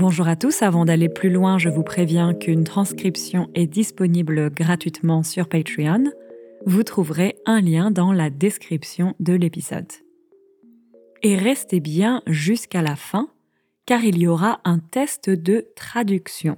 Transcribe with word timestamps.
Bonjour 0.00 0.28
à 0.28 0.34
tous, 0.34 0.62
avant 0.62 0.86
d'aller 0.86 1.10
plus 1.10 1.28
loin, 1.28 1.58
je 1.58 1.68
vous 1.68 1.82
préviens 1.82 2.32
qu'une 2.32 2.64
transcription 2.64 3.50
est 3.54 3.66
disponible 3.66 4.48
gratuitement 4.48 5.22
sur 5.22 5.46
Patreon. 5.46 6.04
Vous 6.64 6.84
trouverez 6.84 7.36
un 7.44 7.60
lien 7.60 7.90
dans 7.90 8.10
la 8.10 8.30
description 8.30 9.14
de 9.20 9.34
l'épisode. 9.34 9.92
Et 11.22 11.36
restez 11.36 11.80
bien 11.80 12.22
jusqu'à 12.26 12.80
la 12.80 12.96
fin, 12.96 13.28
car 13.84 14.02
il 14.02 14.16
y 14.16 14.26
aura 14.26 14.62
un 14.64 14.78
test 14.78 15.28
de 15.28 15.66
traduction. 15.76 16.56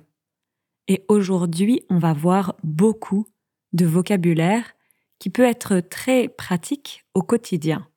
Et 0.86 1.04
aujourd'hui, 1.09 1.84
on 1.90 1.98
va 1.98 2.12
voir 2.12 2.54
beaucoup 2.62 3.27
de 3.72 3.86
vocabulaire 3.86 4.72
qui 5.18 5.30
peut 5.30 5.43
être 5.43 5.80
très 5.80 6.29
pratique 6.29 7.04
au 7.12 7.22
quotidien. 7.22 7.88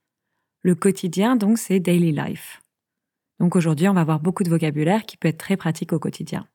Le 0.64 0.74
quotidien, 0.74 1.36
donc, 1.36 1.60
c'est 1.60 1.80
daily 1.80 2.12
life. 2.12 2.64
Donc 3.40 3.56
aujourd'hui, 3.56 3.88
on 3.88 3.94
va 3.94 4.04
voir 4.04 4.20
beaucoup 4.20 4.44
de 4.44 4.50
vocabulaire 4.50 5.06
qui 5.06 5.18
peut 5.18 5.28
être 5.28 5.38
très 5.38 5.58
pratique 5.58 5.94
au 5.94 6.00
quotidien. 6.00 6.48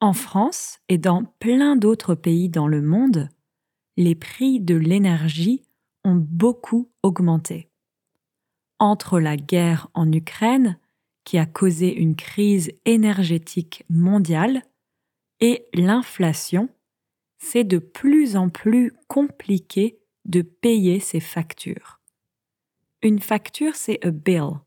En 0.00 0.12
France 0.12 0.80
et 0.88 0.98
dans 0.98 1.24
plein 1.24 1.76
d'autres 1.76 2.14
pays 2.14 2.48
dans 2.48 2.68
le 2.68 2.82
monde, 2.82 3.28
les 3.96 4.14
prix 4.14 4.60
de 4.60 4.74
l'énergie 4.74 5.62
ont 6.04 6.16
beaucoup 6.16 6.90
augmenté. 7.02 7.68
Entre 8.78 9.20
la 9.20 9.36
guerre 9.36 9.88
en 9.94 10.10
Ukraine, 10.10 10.78
qui 11.24 11.38
a 11.38 11.46
causé 11.46 11.94
une 11.94 12.16
crise 12.16 12.70
énergétique 12.84 13.84
mondiale, 13.88 14.62
et 15.40 15.66
l'inflation, 15.74 16.68
c'est 17.38 17.64
de 17.64 17.78
plus 17.78 18.36
en 18.36 18.48
plus 18.48 18.92
compliqué 19.08 19.98
de 20.24 20.42
payer 20.42 21.00
ses 21.00 21.20
factures. 21.20 22.00
Une 23.02 23.20
facture, 23.20 23.74
c'est 23.74 24.04
a 24.04 24.10
bill. 24.10 24.60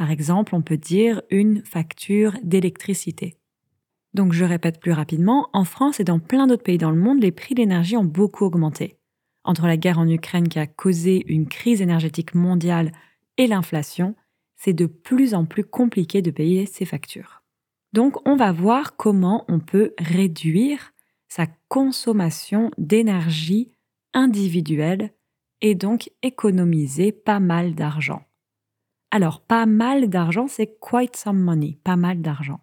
Par 0.00 0.10
exemple, 0.10 0.54
on 0.54 0.62
peut 0.62 0.78
dire 0.78 1.20
une 1.28 1.62
facture 1.62 2.32
d'électricité. 2.42 3.36
Donc 4.14 4.32
je 4.32 4.46
répète 4.46 4.80
plus 4.80 4.92
rapidement, 4.92 5.50
en 5.52 5.64
France 5.64 6.00
et 6.00 6.04
dans 6.04 6.18
plein 6.18 6.46
d'autres 6.46 6.62
pays 6.62 6.78
dans 6.78 6.90
le 6.90 6.96
monde, 6.96 7.20
les 7.20 7.32
prix 7.32 7.54
de 7.54 7.60
l'énergie 7.60 7.98
ont 7.98 8.04
beaucoup 8.04 8.46
augmenté. 8.46 8.96
Entre 9.44 9.66
la 9.66 9.76
guerre 9.76 9.98
en 9.98 10.08
Ukraine 10.08 10.48
qui 10.48 10.58
a 10.58 10.66
causé 10.66 11.22
une 11.30 11.48
crise 11.48 11.82
énergétique 11.82 12.34
mondiale 12.34 12.92
et 13.36 13.46
l'inflation, 13.46 14.14
c'est 14.56 14.72
de 14.72 14.86
plus 14.86 15.34
en 15.34 15.44
plus 15.44 15.64
compliqué 15.64 16.22
de 16.22 16.30
payer 16.30 16.64
ses 16.64 16.86
factures. 16.86 17.42
Donc 17.92 18.26
on 18.26 18.36
va 18.36 18.52
voir 18.52 18.96
comment 18.96 19.44
on 19.48 19.60
peut 19.60 19.92
réduire 19.98 20.94
sa 21.28 21.44
consommation 21.68 22.70
d'énergie 22.78 23.70
individuelle 24.14 25.12
et 25.60 25.74
donc 25.74 26.10
économiser 26.22 27.12
pas 27.12 27.38
mal 27.38 27.74
d'argent. 27.74 28.22
Alors, 29.10 29.40
pas 29.40 29.66
mal 29.66 30.08
d'argent, 30.08 30.46
c'est 30.46 30.78
quite 30.80 31.16
some 31.16 31.40
money, 31.40 31.78
pas 31.82 31.96
mal 31.96 32.20
d'argent. 32.20 32.60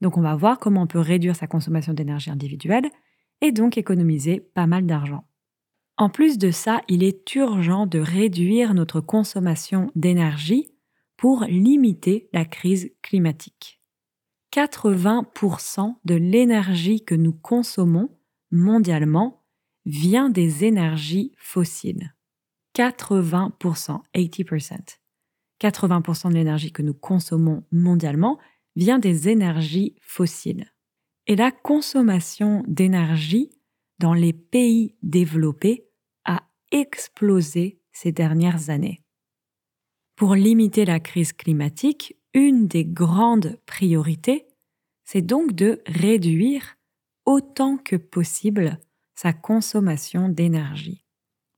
Donc, 0.00 0.16
on 0.16 0.22
va 0.22 0.36
voir 0.36 0.58
comment 0.58 0.82
on 0.82 0.86
peut 0.86 0.98
réduire 0.98 1.36
sa 1.36 1.46
consommation 1.46 1.94
d'énergie 1.94 2.30
individuelle 2.30 2.90
et 3.40 3.52
donc 3.52 3.78
économiser 3.78 4.40
pas 4.40 4.66
mal 4.66 4.86
d'argent. 4.86 5.24
En 5.96 6.08
plus 6.08 6.38
de 6.38 6.50
ça, 6.50 6.82
il 6.88 7.02
est 7.02 7.34
urgent 7.34 7.86
de 7.86 7.98
réduire 7.98 8.74
notre 8.74 9.00
consommation 9.00 9.90
d'énergie 9.94 10.68
pour 11.16 11.44
limiter 11.44 12.28
la 12.32 12.44
crise 12.44 12.90
climatique. 13.02 13.80
80% 14.52 15.94
de 16.04 16.14
l'énergie 16.14 17.04
que 17.04 17.14
nous 17.14 17.32
consommons 17.32 18.10
mondialement 18.50 19.44
vient 19.86 20.28
des 20.30 20.64
énergies 20.64 21.32
fossiles. 21.38 22.14
80%, 22.74 24.02
80%. 24.14 25.01
80% 25.68 26.30
de 26.30 26.34
l'énergie 26.34 26.72
que 26.72 26.82
nous 26.82 26.94
consommons 26.94 27.64
mondialement 27.70 28.38
vient 28.76 28.98
des 28.98 29.28
énergies 29.28 29.94
fossiles. 30.00 30.72
Et 31.26 31.36
la 31.36 31.50
consommation 31.50 32.64
d'énergie 32.66 33.50
dans 33.98 34.14
les 34.14 34.32
pays 34.32 34.96
développés 35.02 35.88
a 36.24 36.42
explosé 36.70 37.80
ces 37.92 38.10
dernières 38.10 38.70
années. 38.70 39.02
Pour 40.16 40.34
limiter 40.34 40.84
la 40.84 41.00
crise 41.00 41.32
climatique, 41.32 42.16
une 42.34 42.66
des 42.66 42.84
grandes 42.84 43.58
priorités, 43.66 44.46
c'est 45.04 45.22
donc 45.22 45.52
de 45.52 45.82
réduire 45.86 46.76
autant 47.26 47.76
que 47.76 47.96
possible 47.96 48.80
sa 49.14 49.32
consommation 49.32 50.28
d'énergie. 50.28 51.04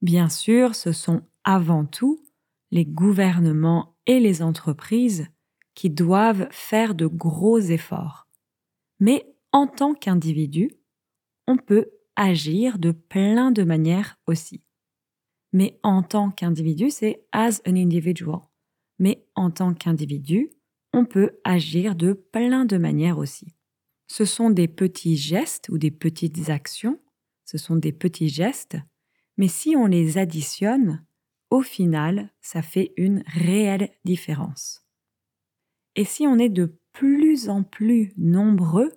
Bien 0.03 0.29
sûr, 0.29 0.75
ce 0.75 0.93
sont 0.93 1.23
avant 1.45 1.87
tout 1.87 2.23
les 2.71 2.85
gouvernements 2.85 3.94
et 4.07 4.21
les 4.21 4.43
entreprises 4.43 5.27
qui 5.75 5.91
doivent 5.91 6.49
faire 6.51 6.95
de 6.95 7.07
gros 7.07 7.59
efforts. 7.59 8.29
Mais 9.01 9.35
en 9.53 9.67
tant 9.67 9.95
qu'individu, 9.95 10.71
on 11.47 11.57
peut 11.57 11.91
agir 12.17 12.79
de 12.79 12.93
plein 12.93 13.51
de 13.51 13.63
manières 13.65 14.19
aussi. 14.27 14.63
Mais 15.53 15.79
en 15.83 16.03
tant 16.03 16.31
qu'individu, 16.31 16.91
c'est 16.91 17.25
as 17.33 17.61
an 17.67 17.77
individual. 17.77 18.41
Mais 18.99 19.27
en 19.35 19.51
tant 19.51 19.75
qu'individu, 19.75 20.51
on 20.93 21.05
peut 21.05 21.39
agir 21.45 21.97
de 21.97 22.13
plein 22.13 22.65
de 22.65 22.77
manières 22.77 23.19
aussi. 23.19 23.55
Ce 24.07 24.25
sont 24.25 24.51
des 24.51 24.69
petits 24.69 25.17
gestes 25.17 25.69
ou 25.69 25.79
des 25.79 25.91
petites 25.91 26.51
actions, 26.51 27.01
ce 27.45 27.59
sont 27.59 27.77
des 27.77 27.93
petits 27.93 28.29
gestes, 28.29 28.77
mais 29.37 29.49
si 29.49 29.75
on 29.77 29.87
les 29.87 30.19
additionne, 30.19 31.05
au 31.55 31.63
final, 31.63 32.31
ça 32.41 32.63
fait 32.63 32.93
une 32.97 33.23
réelle 33.27 33.91
différence. 34.05 34.85
Et 35.95 36.05
si 36.05 36.27
on 36.27 36.37
est 36.37 36.49
de 36.49 36.81
plus 36.93 37.49
en 37.49 37.63
plus 37.63 38.13
nombreux 38.17 38.91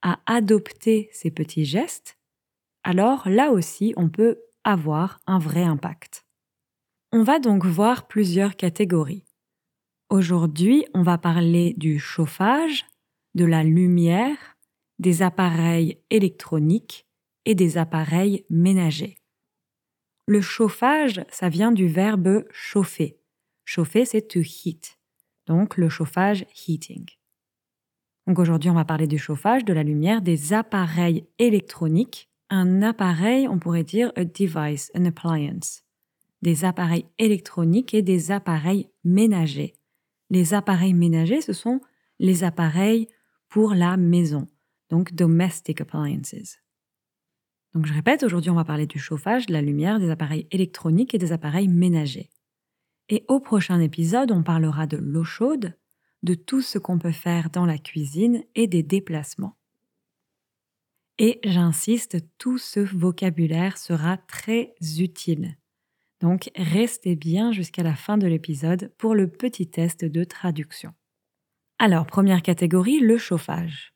à 0.00 0.18
adopter 0.24 1.10
ces 1.12 1.30
petits 1.30 1.66
gestes, 1.66 2.18
alors 2.82 3.28
là 3.28 3.50
aussi 3.50 3.92
on 3.98 4.08
peut 4.08 4.40
avoir 4.64 5.20
un 5.26 5.38
vrai 5.38 5.64
impact. 5.64 6.24
On 7.12 7.24
va 7.24 7.40
donc 7.40 7.66
voir 7.66 8.08
plusieurs 8.08 8.56
catégories. 8.56 9.26
Aujourd'hui, 10.08 10.86
on 10.94 11.02
va 11.02 11.18
parler 11.18 11.74
du 11.76 11.98
chauffage, 11.98 12.86
de 13.34 13.44
la 13.44 13.64
lumière, 13.64 14.56
des 14.98 15.20
appareils 15.20 16.00
électroniques 16.08 17.06
et 17.44 17.54
des 17.54 17.76
appareils 17.76 18.46
ménagers. 18.48 19.18
Le 20.28 20.42
chauffage, 20.42 21.24
ça 21.30 21.48
vient 21.48 21.72
du 21.72 21.88
verbe 21.88 22.44
chauffer. 22.50 23.18
Chauffer, 23.64 24.04
c'est 24.04 24.28
to 24.28 24.40
heat. 24.40 24.98
Donc 25.46 25.78
le 25.78 25.88
chauffage, 25.88 26.44
heating. 26.66 27.06
Donc 28.26 28.38
aujourd'hui, 28.38 28.68
on 28.68 28.74
va 28.74 28.84
parler 28.84 29.06
du 29.06 29.16
chauffage, 29.16 29.64
de 29.64 29.72
la 29.72 29.82
lumière, 29.82 30.20
des 30.20 30.52
appareils 30.52 31.26
électroniques. 31.38 32.28
Un 32.50 32.82
appareil, 32.82 33.48
on 33.48 33.58
pourrait 33.58 33.84
dire 33.84 34.12
a 34.16 34.24
device, 34.26 34.92
an 34.94 35.06
appliance. 35.06 35.84
Des 36.42 36.66
appareils 36.66 37.06
électroniques 37.18 37.94
et 37.94 38.02
des 38.02 38.30
appareils 38.30 38.90
ménagers. 39.04 39.76
Les 40.28 40.52
appareils 40.52 40.92
ménagers, 40.92 41.40
ce 41.40 41.54
sont 41.54 41.80
les 42.18 42.44
appareils 42.44 43.08
pour 43.48 43.72
la 43.72 43.96
maison, 43.96 44.46
donc 44.90 45.14
domestic 45.14 45.80
appliances. 45.80 46.58
Donc 47.78 47.86
je 47.86 47.94
répète, 47.94 48.24
aujourd'hui 48.24 48.50
on 48.50 48.56
va 48.56 48.64
parler 48.64 48.88
du 48.88 48.98
chauffage, 48.98 49.46
de 49.46 49.52
la 49.52 49.62
lumière, 49.62 50.00
des 50.00 50.10
appareils 50.10 50.48
électroniques 50.50 51.14
et 51.14 51.18
des 51.18 51.30
appareils 51.30 51.68
ménagers. 51.68 52.28
Et 53.08 53.24
au 53.28 53.38
prochain 53.38 53.78
épisode, 53.78 54.32
on 54.32 54.42
parlera 54.42 54.88
de 54.88 54.96
l'eau 54.96 55.22
chaude, 55.22 55.78
de 56.24 56.34
tout 56.34 56.60
ce 56.60 56.80
qu'on 56.80 56.98
peut 56.98 57.12
faire 57.12 57.50
dans 57.50 57.66
la 57.66 57.78
cuisine 57.78 58.42
et 58.56 58.66
des 58.66 58.82
déplacements. 58.82 59.56
Et 61.18 61.38
j'insiste, 61.44 62.16
tout 62.36 62.58
ce 62.58 62.80
vocabulaire 62.80 63.78
sera 63.78 64.16
très 64.16 64.74
utile. 64.98 65.56
Donc 66.20 66.50
restez 66.56 67.14
bien 67.14 67.52
jusqu'à 67.52 67.84
la 67.84 67.94
fin 67.94 68.18
de 68.18 68.26
l'épisode 68.26 68.92
pour 68.98 69.14
le 69.14 69.30
petit 69.30 69.70
test 69.70 70.04
de 70.04 70.24
traduction. 70.24 70.94
Alors, 71.78 72.06
première 72.06 72.42
catégorie, 72.42 72.98
le 72.98 73.18
chauffage. 73.18 73.94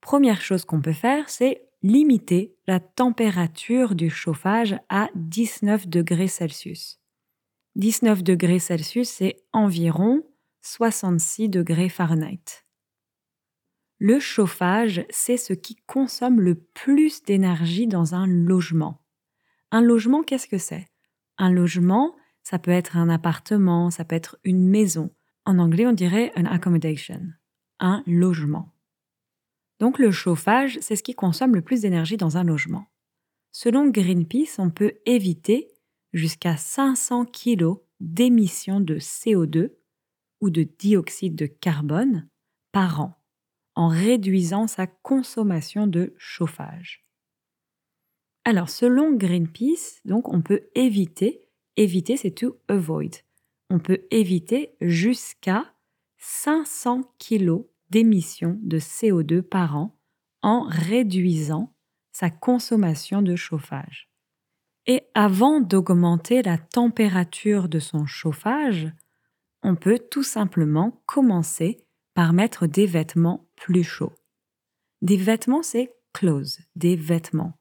Première 0.00 0.40
chose 0.40 0.64
qu'on 0.64 0.80
peut 0.80 0.94
faire, 0.94 1.28
c'est 1.28 1.68
limiter 1.84 2.56
la 2.66 2.80
température 2.80 3.94
du 3.94 4.08
chauffage 4.08 4.74
à 4.88 5.10
19 5.16 5.86
degrés 5.86 6.28
Celsius. 6.28 6.98
19 7.76 8.22
degrés 8.22 8.58
Celsius, 8.58 9.10
c'est 9.10 9.36
environ 9.52 10.22
66 10.62 11.50
degrés 11.50 11.90
Fahrenheit. 11.90 12.64
Le 13.98 14.18
chauffage, 14.18 15.04
c'est 15.10 15.36
ce 15.36 15.52
qui 15.52 15.76
consomme 15.86 16.40
le 16.40 16.54
plus 16.54 17.22
d'énergie 17.22 17.86
dans 17.86 18.14
un 18.14 18.26
logement. 18.26 19.02
Un 19.70 19.82
logement, 19.82 20.22
qu'est-ce 20.22 20.48
que 20.48 20.58
c'est? 20.58 20.88
Un 21.36 21.50
logement, 21.50 22.16
ça 22.42 22.58
peut 22.58 22.70
être 22.70 22.96
un 22.96 23.10
appartement, 23.10 23.90
ça 23.90 24.06
peut 24.06 24.16
être 24.16 24.38
une 24.42 24.70
maison. 24.70 25.10
En 25.44 25.58
anglais, 25.58 25.86
on 25.86 25.92
dirait 25.92 26.32
an 26.34 26.46
accommodation, 26.46 27.20
un 27.78 28.02
logement. 28.06 28.73
Donc 29.84 29.98
le 29.98 30.10
chauffage, 30.10 30.78
c'est 30.80 30.96
ce 30.96 31.02
qui 31.02 31.14
consomme 31.14 31.54
le 31.54 31.60
plus 31.60 31.82
d'énergie 31.82 32.16
dans 32.16 32.38
un 32.38 32.42
logement. 32.42 32.86
Selon 33.52 33.90
Greenpeace, 33.90 34.56
on 34.56 34.70
peut 34.70 34.94
éviter 35.04 35.68
jusqu'à 36.14 36.56
500 36.56 37.26
kg 37.26 37.74
d'émissions 38.00 38.80
de 38.80 38.94
CO2 38.94 39.72
ou 40.40 40.48
de 40.48 40.62
dioxyde 40.62 41.36
de 41.36 41.44
carbone 41.44 42.26
par 42.72 43.02
an 43.02 43.14
en 43.74 43.88
réduisant 43.88 44.68
sa 44.68 44.86
consommation 44.86 45.86
de 45.86 46.14
chauffage. 46.16 47.04
Alors, 48.46 48.70
selon 48.70 49.12
Greenpeace, 49.12 50.00
donc 50.06 50.30
on 50.30 50.40
peut 50.40 50.62
éviter, 50.74 51.46
éviter 51.76 52.16
c'est 52.16 52.30
to 52.30 52.58
avoid. 52.68 53.16
On 53.68 53.80
peut 53.80 54.06
éviter 54.10 54.76
jusqu'à 54.80 55.74
500 56.16 57.02
kg 57.18 57.64
d'émissions 57.90 58.58
de 58.62 58.78
CO2 58.78 59.42
par 59.42 59.76
an 59.76 59.98
en 60.42 60.66
réduisant 60.68 61.74
sa 62.12 62.30
consommation 62.30 63.22
de 63.22 63.36
chauffage. 63.36 64.08
Et 64.86 65.02
avant 65.14 65.60
d'augmenter 65.60 66.42
la 66.42 66.58
température 66.58 67.68
de 67.68 67.78
son 67.78 68.06
chauffage, 68.06 68.92
on 69.62 69.76
peut 69.76 69.98
tout 70.10 70.22
simplement 70.22 71.02
commencer 71.06 71.86
par 72.12 72.32
mettre 72.32 72.66
des 72.66 72.86
vêtements 72.86 73.48
plus 73.56 73.82
chauds. 73.82 74.12
Des 75.00 75.16
vêtements, 75.16 75.62
c'est 75.62 75.94
clothes, 76.12 76.60
des 76.76 76.96
vêtements. 76.96 77.54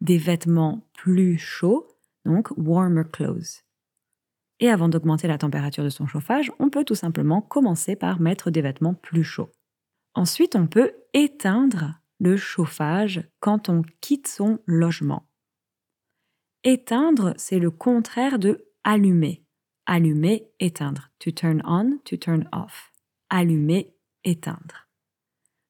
Des 0.00 0.18
vêtements 0.18 0.86
plus 0.92 1.38
chauds, 1.38 1.88
donc 2.26 2.50
warmer 2.56 3.04
clothes. 3.10 3.64
Et 4.60 4.70
avant 4.70 4.88
d'augmenter 4.88 5.28
la 5.28 5.38
température 5.38 5.84
de 5.84 5.90
son 5.90 6.06
chauffage, 6.06 6.52
on 6.58 6.70
peut 6.70 6.84
tout 6.84 6.94
simplement 6.94 7.40
commencer 7.40 7.96
par 7.96 8.20
mettre 8.20 8.50
des 8.50 8.62
vêtements 8.62 8.94
plus 8.94 9.24
chauds. 9.24 9.50
Ensuite, 10.16 10.56
on 10.56 10.66
peut 10.66 10.94
éteindre 11.12 12.00
le 12.18 12.38
chauffage 12.38 13.22
quand 13.38 13.68
on 13.68 13.82
quitte 14.00 14.28
son 14.28 14.58
logement. 14.64 15.28
Éteindre, 16.64 17.34
c'est 17.36 17.58
le 17.58 17.70
contraire 17.70 18.38
de 18.38 18.66
allumer. 18.82 19.44
Allumer, 19.84 20.48
éteindre. 20.58 21.10
To 21.18 21.30
turn 21.30 21.62
on, 21.66 21.98
to 22.06 22.16
turn 22.16 22.48
off. 22.50 22.92
Allumer, 23.28 23.94
éteindre. 24.24 24.88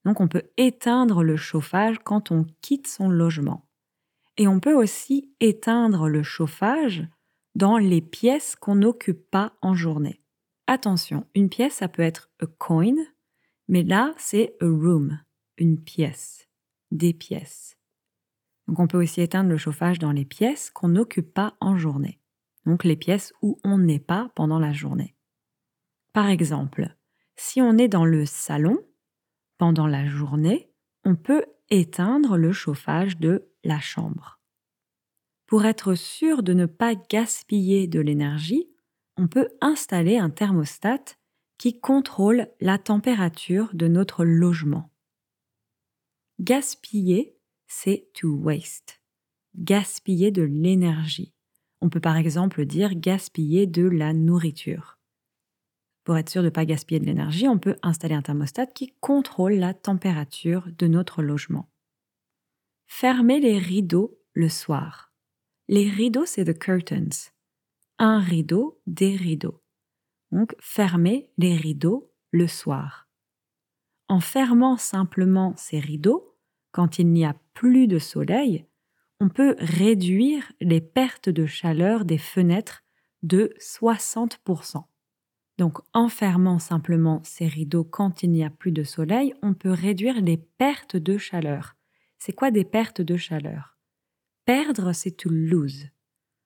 Donc 0.05 0.21
on 0.21 0.29
peut 0.29 0.45
éteindre 0.57 1.25
le 1.25 1.37
chauffage 1.37 1.99
quand 2.05 2.31
on 2.31 2.47
quitte 2.63 2.87
son 2.87 3.09
logement. 3.09 3.69
Et 4.37 4.47
on 4.47 4.61
peut 4.61 4.75
aussi 4.75 5.35
éteindre 5.41 6.09
le 6.09 6.23
chauffage 6.23 7.05
dans 7.57 7.79
les 7.79 8.01
pièces 8.01 8.55
qu'on 8.55 8.77
n'occupe 8.77 9.29
pas 9.29 9.55
en 9.61 9.75
journée. 9.75 10.23
Attention, 10.69 11.27
une 11.35 11.49
pièce, 11.49 11.75
ça 11.75 11.89
peut 11.89 12.03
être 12.03 12.31
a 12.41 12.47
coin, 12.47 12.95
mais 13.69 13.83
là, 13.83 14.15
c'est 14.17 14.57
a 14.61 14.67
room, 14.67 15.21
une 15.59 15.83
pièce, 15.83 16.49
des 16.91 17.13
pièces. 17.13 17.77
Donc 18.69 18.79
on 18.79 18.87
peut 18.87 19.03
aussi 19.03 19.21
éteindre 19.21 19.51
le 19.51 19.57
chauffage 19.57 19.99
dans 19.99 20.13
les 20.13 20.25
pièces 20.25 20.71
qu'on 20.71 20.89
n'occupe 20.89 21.33
pas 21.33 21.57
en 21.61 21.77
journée. 21.77 22.21
Donc 22.65 22.85
les 22.85 22.97
pièces 22.97 23.33
où 23.43 23.59
on 23.65 23.79
n'est 23.79 24.01
pas 24.01 24.31
pendant 24.35 24.59
la 24.59 24.73
journée. 24.73 25.15
Par 26.13 26.29
exemple, 26.29 26.97
si 27.37 27.61
on 27.61 27.79
est 27.79 27.89
dans 27.89 28.05
le 28.05 28.27
salon, 28.27 28.79
pendant 29.59 29.87
la 29.87 30.07
journée, 30.07 30.71
on 31.05 31.15
peut 31.15 31.45
éteindre 31.71 32.37
le 32.37 32.53
chauffage 32.53 33.19
de 33.19 33.51
la 33.65 33.81
chambre. 33.81 34.41
Pour 35.47 35.65
être 35.65 35.95
sûr 35.95 36.43
de 36.43 36.53
ne 36.53 36.67
pas 36.67 36.95
gaspiller 36.95 37.87
de 37.87 38.01
l'énergie, 38.01 38.69
on 39.17 39.29
peut 39.29 39.49
installer 39.61 40.19
un 40.19 40.31
thermostat 40.31 41.17
qui 41.59 41.81
contrôle 41.81 42.49
la 42.61 42.79
température 42.79 43.71
de 43.75 43.89
notre 43.89 44.25
logement. 44.25 44.91
Gaspiller, 46.41 47.37
c'est 47.67 48.09
to 48.15 48.29
waste. 48.29 49.01
Gaspiller 49.57 50.31
de 50.31 50.43
l'énergie. 50.43 51.33
On 51.81 51.89
peut 51.89 52.01
par 52.01 52.17
exemple 52.17 52.65
dire 52.67 52.95
gaspiller 52.95 53.67
de 53.67 53.87
la 53.87 54.13
nourriture. 54.13 54.99
Pour 56.05 56.17
être 56.17 56.31
sûr 56.31 56.43
de 56.43 56.47
ne 56.47 56.51
pas 56.51 56.65
gaspiller 56.65 57.01
de 57.01 57.07
l'énergie, 57.07 57.49
on 57.49 57.59
peut 57.59 57.77
installer 57.83 58.15
un 58.15 58.23
thermostat 58.23 58.67
qui 58.67 58.95
contrôle 59.01 59.55
la 59.55 59.75
température 59.75 60.69
de 60.79 60.87
notre 60.87 61.23
logement. 61.23 61.69
Fermer 62.87 63.41
les 63.41 63.59
rideaux 63.59 64.19
le 64.33 64.49
soir. 64.49 65.13
Les 65.69 65.91
rideaux, 65.91 66.27
c'est 66.27 66.45
the 66.45 66.57
curtains. 66.57 67.33
Un 67.99 68.21
rideau, 68.21 68.81
des 68.87 69.17
rideaux. 69.17 69.61
Donc, 70.33 70.55
fermer 70.61 71.31
les 71.39 71.57
rideaux 71.57 72.13
le 72.33 72.47
soir. 72.47 73.09
En 74.09 74.21
fermant 74.21 74.77
simplement 74.77 75.55
ces 75.57 75.81
rideaux, 75.81 76.37
quand 76.73 76.99
il 76.99 77.09
n'y 77.09 77.25
a 77.25 77.35
plus 77.55 77.89
de 77.89 77.99
soleil, 77.99 78.67
on 79.21 79.29
peut 79.29 79.57
réduire 79.59 80.53
les 80.61 80.81
pertes 80.81 81.29
de 81.29 81.47
chaleur 81.47 82.05
des 82.05 82.19
fenêtres 82.19 82.85
de 83.23 83.55
60%. 83.59 84.85
Donc 85.59 85.79
en 85.95 86.09
fermant 86.09 86.59
simplement 86.59 87.23
ces 87.25 87.47
rideaux 87.47 87.85
quand 87.85 88.23
il 88.23 88.31
n'y 88.31 88.45
a 88.45 88.51
plus 88.51 88.73
de 88.73 88.85
soleil, 88.85 89.33
on 89.43 89.55
peut 89.55 89.73
réduire 89.73 90.21
les 90.21 90.37
pertes 90.37 90.97
de 90.97 91.17
chaleur. 91.17 91.77
C'est 92.19 92.35
quoi 92.35 92.51
des 92.51 92.65
pertes 92.65 93.01
de 93.01 93.17
chaleur? 93.17 93.79
Perdre, 94.45 94.93
c'est 94.93 95.13
to 95.13 95.31
lose. 95.31 95.89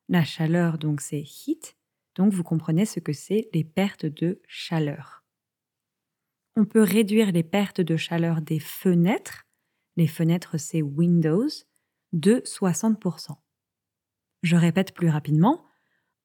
La 0.09 0.25
chaleur, 0.25 0.79
donc, 0.79 1.01
c'est 1.01 1.23
heat. 1.23 1.77
Donc 2.21 2.35
vous 2.35 2.43
comprenez 2.43 2.85
ce 2.85 3.01
que 3.01 3.15
c'est 3.15 3.49
les 3.55 3.65
pertes 3.65 4.05
de 4.05 4.43
chaleur. 4.47 5.25
On 6.55 6.67
peut 6.67 6.83
réduire 6.83 7.33
les 7.33 7.43
pertes 7.43 7.81
de 7.81 7.97
chaleur 7.97 8.43
des 8.43 8.61
fenêtres. 8.61 9.47
Les 9.97 10.07
fenêtres, 10.07 10.59
c'est 10.59 10.83
windows, 10.83 11.49
de 12.13 12.43
60%. 12.45 13.37
Je 14.43 14.55
répète 14.55 14.93
plus 14.93 15.09
rapidement. 15.09 15.65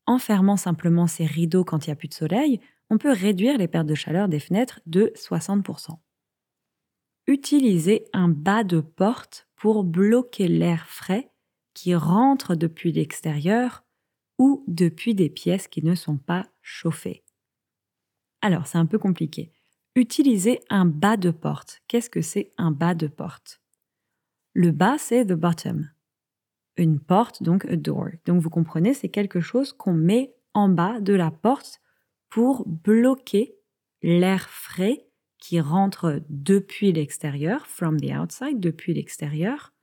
En 0.06 0.18
fermant 0.18 0.58
simplement 0.58 1.08
ces 1.08 1.26
rideaux 1.26 1.64
quand 1.64 1.88
il 1.88 1.92
n'y 1.92 1.94
a 1.94 1.96
plus 1.96 2.10
de 2.10 2.14
soleil, 2.14 2.60
on 2.90 2.98
peut 2.98 3.14
réduire 3.14 3.58
les 3.58 3.70
pertes 3.70 3.88
de 3.88 3.96
chaleur 3.96 4.28
des 4.28 4.42
fenêtres 4.42 4.82
de 4.86 5.14
60%. 5.16 5.98
Utilisez 7.28 8.04
un 8.12 8.28
bas 8.28 8.66
de 8.66 8.82
porte 8.82 9.48
pour 9.56 9.86
bloquer 9.86 10.50
l'air 10.50 10.90
frais 10.90 11.32
qui 11.74 11.96
rentre 11.96 12.56
depuis 12.56 12.92
l'extérieur 12.92 13.85
ou 14.38 14.64
depuis 14.68 15.16
des 15.16 15.30
pièces 15.30 15.68
qui 15.68 15.84
ne 15.84 15.96
sont 15.96 16.18
pas 16.18 16.48
chauffées. 16.62 17.24
Alors, 18.42 18.68
c'est 18.68 18.78
un 18.78 18.86
peu 18.86 19.00
compliqué. 19.00 19.52
Utilisez 19.96 20.60
un 20.70 20.86
bas 20.86 21.18
de 21.18 21.32
porte. 21.32 21.82
Qu'est-ce 21.88 22.10
que 22.10 22.22
c'est 22.22 22.52
un 22.58 22.72
bas 22.72 22.96
de 22.96 23.08
porte? 23.08 23.62
Le 24.54 24.72
bas, 24.72 24.98
c'est 24.98 25.26
the 25.26 25.34
bottom. 25.34 25.90
Une 26.78 27.00
porte, 27.00 27.42
donc 27.42 27.66
a 27.66 27.76
door. 27.76 28.10
Donc 28.26 28.42
vous 28.42 28.50
comprenez, 28.50 28.94
c'est 28.94 29.10
quelque 29.10 29.40
chose 29.40 29.72
qu'on 29.74 29.94
met 29.94 30.36
en 30.54 30.70
bas 30.70 31.00
de 31.00 31.14
la 31.14 31.32
porte 31.32 31.82
pour 32.30 32.68
bloquer 32.68 33.56
l'air 34.02 34.50
frais 34.50 35.08
qui 35.38 35.60
rentre 35.60 36.22
depuis 36.30 36.92
l'extérieur, 36.92 37.68
from 37.68 38.00
the 38.00 38.12
outside, 38.12 38.60
depuis 38.60 38.94
l'extérieur, 38.94 39.74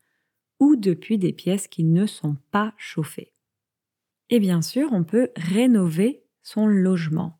ou 0.60 0.76
depuis 0.76 1.18
des 1.18 1.32
pièces 1.32 1.68
qui 1.68 1.84
ne 1.84 2.06
sont 2.06 2.36
pas 2.50 2.74
chauffées. 2.76 3.31
Et 4.32 4.40
bien 4.40 4.62
sûr, 4.62 4.88
on 4.92 5.04
peut 5.04 5.28
rénover 5.36 6.24
son 6.42 6.66
logement. 6.66 7.38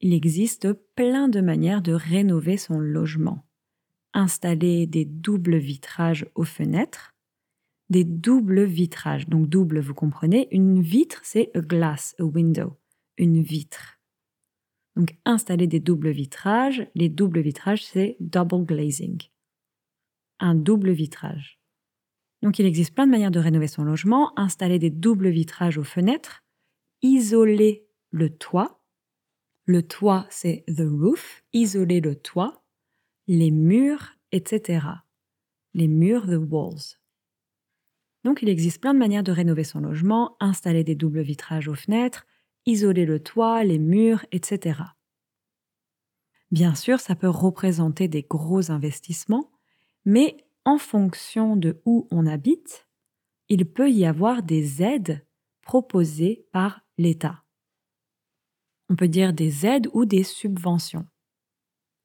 Il 0.00 0.12
existe 0.12 0.72
plein 0.96 1.28
de 1.28 1.40
manières 1.40 1.80
de 1.80 1.92
rénover 1.92 2.56
son 2.56 2.80
logement. 2.80 3.46
Installer 4.14 4.88
des 4.88 5.04
doubles 5.04 5.58
vitrages 5.58 6.26
aux 6.34 6.42
fenêtres, 6.42 7.14
des 7.88 8.02
doubles 8.02 8.64
vitrages. 8.64 9.28
Donc 9.28 9.48
double, 9.48 9.78
vous 9.78 9.94
comprenez, 9.94 10.48
une 10.50 10.82
vitre, 10.82 11.20
c'est 11.22 11.52
a 11.54 11.60
glass, 11.60 12.16
a 12.18 12.24
window, 12.24 12.80
une 13.16 13.40
vitre. 13.40 14.00
Donc 14.96 15.16
installer 15.24 15.68
des 15.68 15.78
doubles 15.78 16.10
vitrages. 16.10 16.84
Les 16.96 17.08
doubles 17.08 17.42
vitrages, 17.42 17.84
c'est 17.84 18.16
double 18.18 18.64
glazing. 18.64 19.22
Un 20.40 20.56
double 20.56 20.90
vitrage. 20.90 21.60
Donc 22.44 22.58
il 22.58 22.66
existe 22.66 22.94
plein 22.94 23.06
de 23.06 23.10
manières 23.10 23.30
de 23.30 23.40
rénover 23.40 23.68
son 23.68 23.84
logement. 23.84 24.38
Installer 24.38 24.78
des 24.78 24.90
doubles 24.90 25.30
vitrages 25.30 25.78
aux 25.78 25.82
fenêtres. 25.82 26.44
Isoler 27.00 27.86
le 28.10 28.28
toit. 28.28 28.82
Le 29.64 29.82
toit, 29.82 30.26
c'est 30.28 30.62
the 30.68 30.82
roof. 30.86 31.42
Isoler 31.54 32.02
le 32.02 32.14
toit. 32.14 32.62
Les 33.26 33.50
murs, 33.50 34.18
etc. 34.30 34.86
Les 35.72 35.88
murs, 35.88 36.26
the 36.26 36.36
walls. 36.36 36.98
Donc 38.24 38.42
il 38.42 38.50
existe 38.50 38.82
plein 38.82 38.92
de 38.92 38.98
manières 38.98 39.22
de 39.22 39.32
rénover 39.32 39.64
son 39.64 39.80
logement, 39.80 40.36
installer 40.38 40.84
des 40.84 40.94
doubles 40.94 41.22
vitrages 41.22 41.68
aux 41.68 41.74
fenêtres, 41.74 42.26
isoler 42.66 43.06
le 43.06 43.20
toit, 43.20 43.64
les 43.64 43.78
murs, 43.78 44.26
etc. 44.32 44.80
Bien 46.50 46.74
sûr, 46.74 47.00
ça 47.00 47.16
peut 47.16 47.28
représenter 47.28 48.06
des 48.06 48.22
gros 48.22 48.70
investissements, 48.70 49.50
mais 50.04 50.43
en 50.64 50.78
fonction 50.78 51.56
de 51.56 51.80
où 51.84 52.08
on 52.10 52.26
habite, 52.26 52.88
il 53.48 53.66
peut 53.66 53.90
y 53.90 54.06
avoir 54.06 54.42
des 54.42 54.82
aides 54.82 55.26
proposées 55.62 56.46
par 56.52 56.80
l'État. 56.98 57.42
On 58.88 58.96
peut 58.96 59.08
dire 59.08 59.32
des 59.32 59.66
aides 59.66 59.88
ou 59.92 60.04
des 60.04 60.24
subventions. 60.24 61.06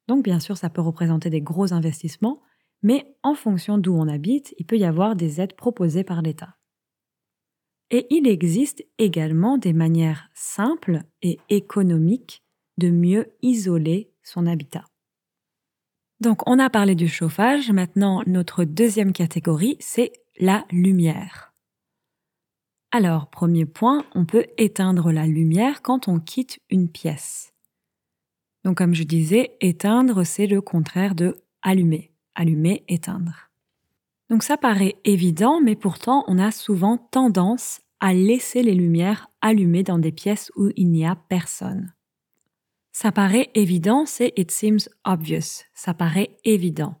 Donc 0.08 0.24
bien 0.24 0.40
sûr, 0.40 0.56
ça 0.56 0.70
peut 0.70 0.80
représenter 0.80 1.30
des 1.30 1.40
gros 1.40 1.72
investissements, 1.72 2.42
mais 2.82 3.14
en 3.22 3.34
fonction 3.34 3.78
d'où 3.78 3.94
on 3.94 4.08
habite, 4.08 4.54
il 4.58 4.66
peut 4.66 4.78
y 4.78 4.84
avoir 4.84 5.14
des 5.14 5.40
aides 5.40 5.54
proposées 5.54 6.04
par 6.04 6.22
l'État. 6.22 6.56
Et 7.90 8.06
il 8.10 8.26
existe 8.26 8.84
également 8.98 9.58
des 9.58 9.72
manières 9.72 10.30
simples 10.34 11.02
et 11.22 11.38
économiques 11.48 12.42
de 12.78 12.90
mieux 12.90 13.32
isoler 13.42 14.12
son 14.22 14.46
habitat. 14.46 14.89
Donc 16.20 16.46
on 16.46 16.58
a 16.58 16.68
parlé 16.68 16.94
du 16.94 17.08
chauffage, 17.08 17.70
maintenant 17.70 18.22
notre 18.26 18.64
deuxième 18.64 19.12
catégorie, 19.12 19.76
c'est 19.80 20.12
la 20.38 20.64
lumière. 20.70 21.52
Alors, 22.92 23.30
premier 23.30 23.66
point, 23.66 24.04
on 24.14 24.24
peut 24.24 24.46
éteindre 24.58 25.12
la 25.12 25.26
lumière 25.26 25.80
quand 25.80 26.08
on 26.08 26.18
quitte 26.18 26.58
une 26.70 26.88
pièce. 26.88 27.54
Donc 28.64 28.78
comme 28.78 28.94
je 28.94 29.04
disais, 29.04 29.56
éteindre, 29.60 30.24
c'est 30.24 30.46
le 30.46 30.60
contraire 30.60 31.14
de 31.14 31.36
allumer. 31.62 32.12
Allumer, 32.34 32.84
éteindre. 32.88 33.48
Donc 34.28 34.42
ça 34.42 34.56
paraît 34.56 34.96
évident, 35.04 35.60
mais 35.60 35.76
pourtant 35.76 36.24
on 36.26 36.38
a 36.38 36.50
souvent 36.50 36.98
tendance 36.98 37.80
à 38.00 38.12
laisser 38.12 38.62
les 38.62 38.74
lumières 38.74 39.30
allumées 39.40 39.82
dans 39.82 39.98
des 39.98 40.12
pièces 40.12 40.52
où 40.56 40.70
il 40.76 40.90
n'y 40.90 41.06
a 41.06 41.16
personne. 41.16 41.92
Ça 43.02 43.12
paraît 43.12 43.48
évident, 43.54 44.04
c'est 44.04 44.34
it 44.36 44.50
seems 44.50 44.90
obvious. 45.06 45.64
Ça 45.72 45.94
paraît 45.94 46.36
évident. 46.44 46.96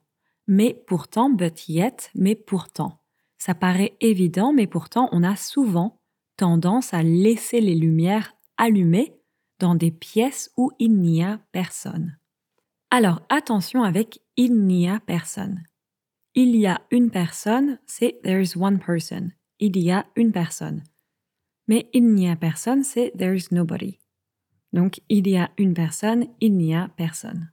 Mais 0.46 0.82
pourtant, 0.86 1.28
but 1.28 1.68
yet, 1.68 2.10
mais 2.14 2.34
pourtant. 2.34 3.02
Ça 3.36 3.54
paraît 3.54 3.98
évident, 4.00 4.54
mais 4.54 4.66
pourtant 4.66 5.10
on 5.12 5.22
a 5.22 5.36
souvent 5.36 6.00
tendance 6.38 6.94
à 6.94 7.02
laisser 7.02 7.60
les 7.60 7.74
lumières 7.74 8.34
allumées 8.56 9.20
dans 9.58 9.74
des 9.74 9.90
pièces 9.90 10.50
où 10.56 10.70
il 10.78 10.96
n'y 11.02 11.22
a 11.22 11.38
personne. 11.52 12.16
Alors 12.90 13.20
attention 13.28 13.82
avec 13.82 14.22
il 14.38 14.54
n'y 14.54 14.88
a 14.88 15.00
personne. 15.00 15.64
Il 16.34 16.56
y 16.56 16.66
a 16.66 16.80
une 16.90 17.10
personne, 17.10 17.78
c'est 17.84 18.22
there's 18.22 18.56
one 18.56 18.78
person. 18.78 19.32
Il 19.58 19.76
y 19.76 19.90
a 19.90 20.06
une 20.16 20.32
personne. 20.32 20.82
Mais 21.68 21.90
il 21.92 22.14
n'y 22.14 22.30
a 22.30 22.36
personne, 22.36 22.84
c'est 22.84 23.12
there's 23.18 23.52
nobody. 23.52 23.98
Donc 24.72 25.00
il 25.08 25.28
y 25.28 25.36
a 25.36 25.50
une 25.58 25.74
personne, 25.74 26.26
il 26.40 26.56
n'y 26.56 26.74
a 26.74 26.88
personne. 26.96 27.50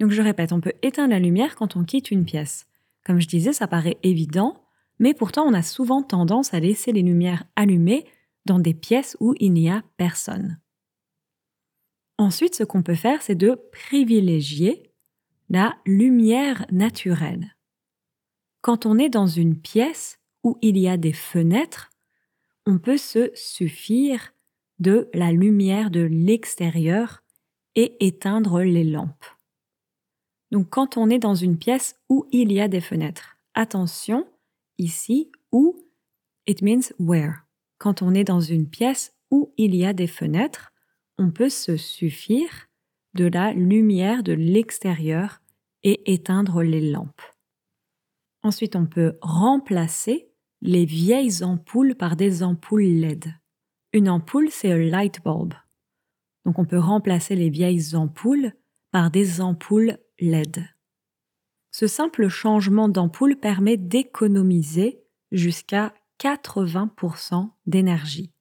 Donc 0.00 0.10
je 0.10 0.22
répète, 0.22 0.52
on 0.52 0.60
peut 0.60 0.74
éteindre 0.82 1.12
la 1.12 1.20
lumière 1.20 1.54
quand 1.56 1.76
on 1.76 1.84
quitte 1.84 2.10
une 2.10 2.24
pièce. 2.24 2.66
Comme 3.04 3.20
je 3.20 3.28
disais, 3.28 3.52
ça 3.52 3.68
paraît 3.68 3.98
évident, 4.02 4.64
mais 4.98 5.14
pourtant 5.14 5.44
on 5.44 5.54
a 5.54 5.62
souvent 5.62 6.02
tendance 6.02 6.54
à 6.54 6.60
laisser 6.60 6.92
les 6.92 7.02
lumières 7.02 7.44
allumées 7.56 8.06
dans 8.44 8.58
des 8.58 8.74
pièces 8.74 9.16
où 9.20 9.34
il 9.38 9.52
n'y 9.52 9.70
a 9.70 9.82
personne. 9.96 10.58
Ensuite, 12.18 12.54
ce 12.54 12.64
qu'on 12.64 12.82
peut 12.82 12.94
faire, 12.94 13.22
c'est 13.22 13.34
de 13.34 13.60
privilégier 13.72 14.92
la 15.50 15.74
lumière 15.84 16.66
naturelle. 16.70 17.56
Quand 18.60 18.86
on 18.86 18.98
est 18.98 19.08
dans 19.08 19.26
une 19.26 19.60
pièce 19.60 20.18
où 20.42 20.58
il 20.62 20.78
y 20.78 20.88
a 20.88 20.96
des 20.96 21.12
fenêtres, 21.12 21.90
on 22.66 22.78
peut 22.78 22.96
se 22.96 23.30
suffire 23.34 24.33
de 24.84 25.08
la 25.14 25.32
lumière 25.32 25.90
de 25.90 26.02
l'extérieur 26.02 27.22
et 27.74 28.06
éteindre 28.06 28.62
les 28.62 28.84
lampes. 28.84 29.24
Donc 30.52 30.68
quand 30.68 30.98
on 30.98 31.08
est 31.08 31.18
dans 31.18 31.34
une 31.34 31.56
pièce 31.56 31.96
où 32.10 32.26
il 32.30 32.52
y 32.52 32.60
a 32.60 32.68
des 32.68 32.82
fenêtres, 32.82 33.38
attention, 33.54 34.28
ici, 34.76 35.32
où, 35.52 35.74
it 36.46 36.60
means 36.60 36.92
where. 36.98 37.46
Quand 37.78 38.02
on 38.02 38.12
est 38.12 38.24
dans 38.24 38.40
une 38.40 38.68
pièce 38.68 39.16
où 39.30 39.54
il 39.56 39.74
y 39.74 39.86
a 39.86 39.94
des 39.94 40.06
fenêtres, 40.06 40.72
on 41.18 41.30
peut 41.30 41.48
se 41.48 41.78
suffire 41.78 42.68
de 43.14 43.24
la 43.24 43.54
lumière 43.54 44.22
de 44.22 44.34
l'extérieur 44.34 45.40
et 45.82 46.12
éteindre 46.12 46.62
les 46.62 46.90
lampes. 46.90 47.22
Ensuite, 48.42 48.76
on 48.76 48.86
peut 48.86 49.16
remplacer 49.22 50.28
les 50.60 50.84
vieilles 50.84 51.42
ampoules 51.42 51.94
par 51.94 52.16
des 52.16 52.42
ampoules 52.42 52.82
LED. 52.82 53.32
Une 53.94 54.08
ampoule, 54.08 54.50
c'est 54.50 54.72
un 54.72 54.78
light 54.78 55.22
bulb. 55.24 55.54
Donc 56.44 56.58
on 56.58 56.64
peut 56.64 56.80
remplacer 56.80 57.36
les 57.36 57.48
vieilles 57.48 57.94
ampoules 57.94 58.52
par 58.90 59.12
des 59.12 59.40
ampoules 59.40 59.98
LED. 60.18 60.68
Ce 61.70 61.86
simple 61.86 62.26
changement 62.28 62.88
d'ampoule 62.88 63.36
permet 63.36 63.76
d'économiser 63.76 65.00
jusqu'à 65.30 65.94
80% 66.18 67.50
d'énergie. 67.66 68.32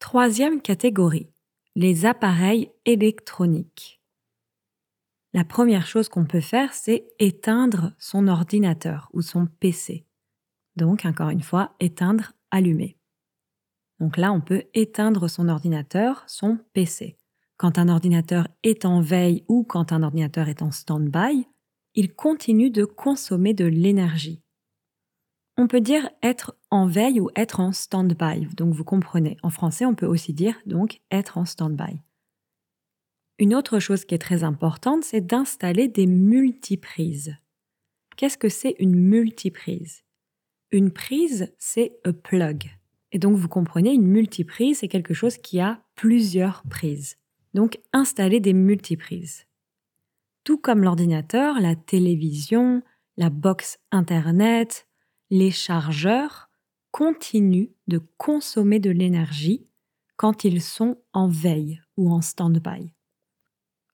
Troisième 0.00 0.60
catégorie, 0.60 1.32
les 1.76 2.04
appareils 2.04 2.72
électroniques. 2.86 4.02
La 5.32 5.44
première 5.44 5.86
chose 5.86 6.08
qu'on 6.08 6.26
peut 6.26 6.40
faire, 6.40 6.74
c'est 6.74 7.06
éteindre 7.20 7.92
son 7.98 8.26
ordinateur 8.26 9.10
ou 9.12 9.22
son 9.22 9.46
PC. 9.46 10.06
Donc, 10.74 11.04
encore 11.06 11.30
une 11.30 11.42
fois, 11.42 11.76
éteindre, 11.78 12.32
allumer. 12.50 12.96
Donc 14.00 14.16
là, 14.16 14.32
on 14.32 14.40
peut 14.40 14.64
éteindre 14.74 15.28
son 15.28 15.48
ordinateur, 15.48 16.24
son 16.26 16.58
PC. 16.72 17.16
Quand 17.56 17.78
un 17.78 17.88
ordinateur 17.88 18.48
est 18.62 18.84
en 18.84 19.00
veille 19.00 19.44
ou 19.48 19.64
quand 19.64 19.92
un 19.92 20.02
ordinateur 20.02 20.48
est 20.48 20.62
en 20.62 20.70
stand-by, 20.70 21.46
il 21.94 22.14
continue 22.14 22.70
de 22.70 22.84
consommer 22.84 23.54
de 23.54 23.64
l'énergie. 23.64 24.42
On 25.56 25.68
peut 25.68 25.80
dire 25.80 26.10
être 26.22 26.56
en 26.70 26.86
veille 26.86 27.20
ou 27.20 27.30
être 27.36 27.60
en 27.60 27.70
stand-by. 27.70 28.48
Donc 28.56 28.74
vous 28.74 28.82
comprenez. 28.82 29.36
En 29.44 29.50
français, 29.50 29.84
on 29.84 29.94
peut 29.94 30.06
aussi 30.06 30.32
dire 30.32 30.56
donc 30.66 31.00
être 31.12 31.38
en 31.38 31.44
stand-by. 31.44 32.00
Une 33.38 33.54
autre 33.54 33.78
chose 33.78 34.04
qui 34.04 34.14
est 34.14 34.18
très 34.18 34.42
importante, 34.42 35.04
c'est 35.04 35.20
d'installer 35.20 35.88
des 35.88 36.06
multiprises. 36.06 37.36
Qu'est-ce 38.16 38.38
que 38.38 38.48
c'est 38.48 38.76
une 38.78 38.94
multiprise? 38.94 40.02
Une 40.70 40.92
prise, 40.92 41.52
c'est 41.58 41.96
a 42.04 42.12
plug. 42.12 42.70
Et 43.14 43.18
donc 43.18 43.36
vous 43.36 43.48
comprenez, 43.48 43.94
une 43.94 44.08
multiprise, 44.08 44.78
c'est 44.80 44.88
quelque 44.88 45.14
chose 45.14 45.38
qui 45.38 45.60
a 45.60 45.80
plusieurs 45.94 46.64
prises. 46.68 47.16
Donc 47.54 47.78
installer 47.92 48.40
des 48.40 48.52
multiprises. 48.52 49.46
Tout 50.42 50.58
comme 50.58 50.82
l'ordinateur, 50.82 51.60
la 51.60 51.76
télévision, 51.76 52.82
la 53.16 53.30
box 53.30 53.78
Internet, 53.92 54.88
les 55.30 55.52
chargeurs 55.52 56.50
continuent 56.90 57.70
de 57.86 58.00
consommer 58.18 58.80
de 58.80 58.90
l'énergie 58.90 59.70
quand 60.16 60.42
ils 60.42 60.60
sont 60.60 60.98
en 61.12 61.28
veille 61.28 61.80
ou 61.96 62.10
en 62.10 62.20
stand-by. 62.20 62.92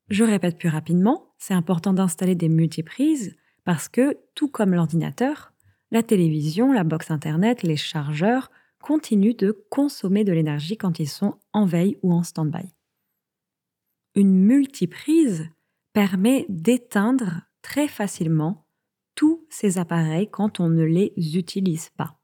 Je 0.09 0.25
répète 0.25 0.57
plus 0.57 0.71
rapidement, 0.71 1.35
c'est 1.37 1.55
important 1.55 1.93
d'installer 1.93 2.35
des 2.35 2.49
multiprises 2.49 3.37
parce 3.65 3.89
que, 3.89 4.17
tout 4.35 4.49
comme 4.49 4.75
l'ordinateur, 4.75 5.53
la 5.91 6.03
télévision, 6.03 6.73
la 6.73 6.85
box 6.85 7.11
Internet, 7.11 7.63
les 7.63 7.77
chargeurs 7.77 8.51
continuent 8.81 9.37
de 9.37 9.53
consommer 9.71 10.25
de 10.25 10.33
l'énergie 10.33 10.77
quand 10.77 10.99
ils 10.99 11.09
sont 11.09 11.39
en 11.53 11.67
veille 11.67 11.99
ou 12.03 12.13
en 12.13 12.23
stand-by. 12.23 12.75
Une 14.15 14.35
multiprise 14.35 15.49
permet 15.93 16.47
d'éteindre 16.49 17.43
très 17.63 17.89
facilement 17.89 18.67
tous 19.15 19.45
ces 19.51 19.79
appareils 19.79 20.31
quand 20.31 20.61
on 20.61 20.69
ne 20.69 20.83
les 20.83 21.13
utilise 21.37 21.91
pas. 21.91 22.21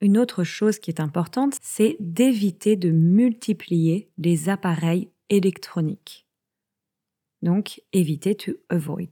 Une 0.00 0.18
autre 0.18 0.44
chose 0.44 0.78
qui 0.78 0.90
est 0.90 1.00
importante, 1.00 1.56
c'est 1.62 1.96
d'éviter 2.00 2.76
de 2.76 2.90
multiplier 2.90 4.10
les 4.18 4.48
appareils 4.48 5.10
électroniques. 5.28 6.26
Donc, 7.40 7.82
éviter 7.92 8.34
to 8.34 8.52
avoid. 8.68 9.10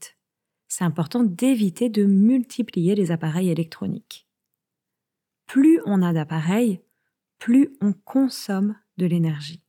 C'est 0.68 0.84
important 0.84 1.24
d'éviter 1.24 1.88
de 1.88 2.04
multiplier 2.04 2.94
les 2.94 3.10
appareils 3.10 3.50
électroniques. 3.50 4.26
Plus 5.52 5.80
on 5.84 6.00
a 6.00 6.12
d'appareils, 6.12 6.80
plus 7.40 7.70
on 7.80 7.92
consomme 7.92 8.76
de 8.98 9.06
l'énergie. 9.06 9.64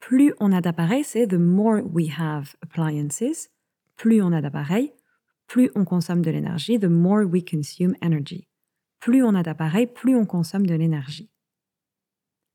Plus 0.00 0.32
on 0.40 0.50
a 0.50 0.62
d'appareils, 0.62 1.04
c'est 1.04 1.26
the 1.26 1.34
more 1.34 1.82
we 1.84 2.08
have 2.18 2.56
appliances, 2.62 3.50
plus 3.96 4.22
on 4.22 4.32
a 4.32 4.40
d'appareils, 4.40 4.94
plus 5.46 5.70
on 5.74 5.84
consomme 5.84 6.22
de 6.22 6.30
l'énergie, 6.30 6.78
the 6.78 6.86
more 6.86 7.26
we 7.26 7.44
consume 7.44 7.94
energy. 8.00 8.48
Plus 8.98 9.22
on 9.22 9.34
a 9.34 9.42
d'appareils, 9.42 9.88
plus 9.88 10.16
on 10.16 10.24
consomme 10.24 10.66
de 10.66 10.74
l'énergie. 10.74 11.30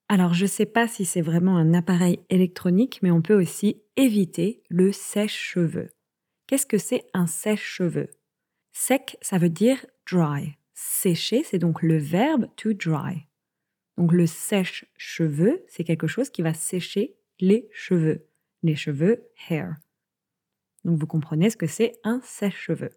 Alors, 0.07 0.33
je 0.33 0.45
ne 0.45 0.49
sais 0.49 0.65
pas 0.65 0.87
si 0.87 1.05
c'est 1.05 1.21
vraiment 1.21 1.57
un 1.57 1.75
appareil 1.75 2.19
électronique, 2.31 2.99
mais 3.03 3.11
on 3.11 3.21
peut 3.21 3.39
aussi 3.39 3.83
éviter 3.95 4.63
le 4.69 4.91
sèche-cheveux. 4.91 5.91
Qu'est-ce 6.47 6.65
que 6.65 6.79
c'est 6.79 7.05
un 7.13 7.27
sèche-cheveux? 7.27 8.09
Sec, 8.71 9.17
ça 9.21 9.37
veut 9.37 9.51
dire 9.51 9.85
dry. 10.11 10.58
Sécher, 10.81 11.43
c'est 11.43 11.59
donc 11.59 11.83
le 11.83 11.97
verbe 11.97 12.47
to 12.55 12.71
dry. 12.71 13.27
Donc 13.97 14.13
le 14.13 14.25
sèche-cheveux, 14.25 15.61
c'est 15.67 15.83
quelque 15.83 16.07
chose 16.07 16.29
qui 16.29 16.41
va 16.41 16.53
sécher 16.53 17.17
les 17.41 17.67
cheveux. 17.73 18.29
Les 18.63 18.77
cheveux, 18.77 19.27
hair. 19.49 19.75
Donc 20.85 20.97
vous 20.97 21.05
comprenez 21.05 21.49
ce 21.49 21.57
que 21.57 21.67
c'est 21.67 21.99
un 22.05 22.21
sèche-cheveux. 22.23 22.91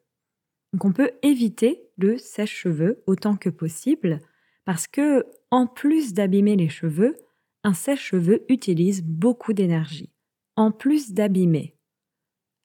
Donc 0.72 0.84
on 0.84 0.92
peut 0.92 1.10
éviter 1.24 1.82
le 1.96 2.18
sèche-cheveux 2.18 3.02
autant 3.08 3.34
que 3.34 3.50
possible 3.50 4.20
parce 4.64 4.86
que 4.86 5.26
en 5.50 5.66
plus 5.66 6.14
d'abîmer 6.14 6.54
les 6.54 6.68
cheveux, 6.68 7.16
un 7.64 7.74
sèche-cheveux 7.74 8.44
utilise 8.48 9.02
beaucoup 9.02 9.54
d'énergie. 9.54 10.12
En 10.54 10.70
plus 10.70 11.14
d'abîmer. 11.14 11.76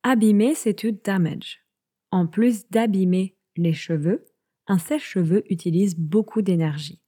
Abîmer, 0.03 0.53
c'est 0.53 0.75
to 0.75 0.91
damage. 0.91 1.65
En 2.11 2.27
plus 2.27 2.69
d'abîmer 2.69 3.35
les 3.55 3.73
cheveux, 3.73 4.23
un 4.67 4.77
sèche-cheveux 4.77 5.43
utilise 5.51 5.97
beaucoup 5.97 6.41
d'énergie. 6.41 7.01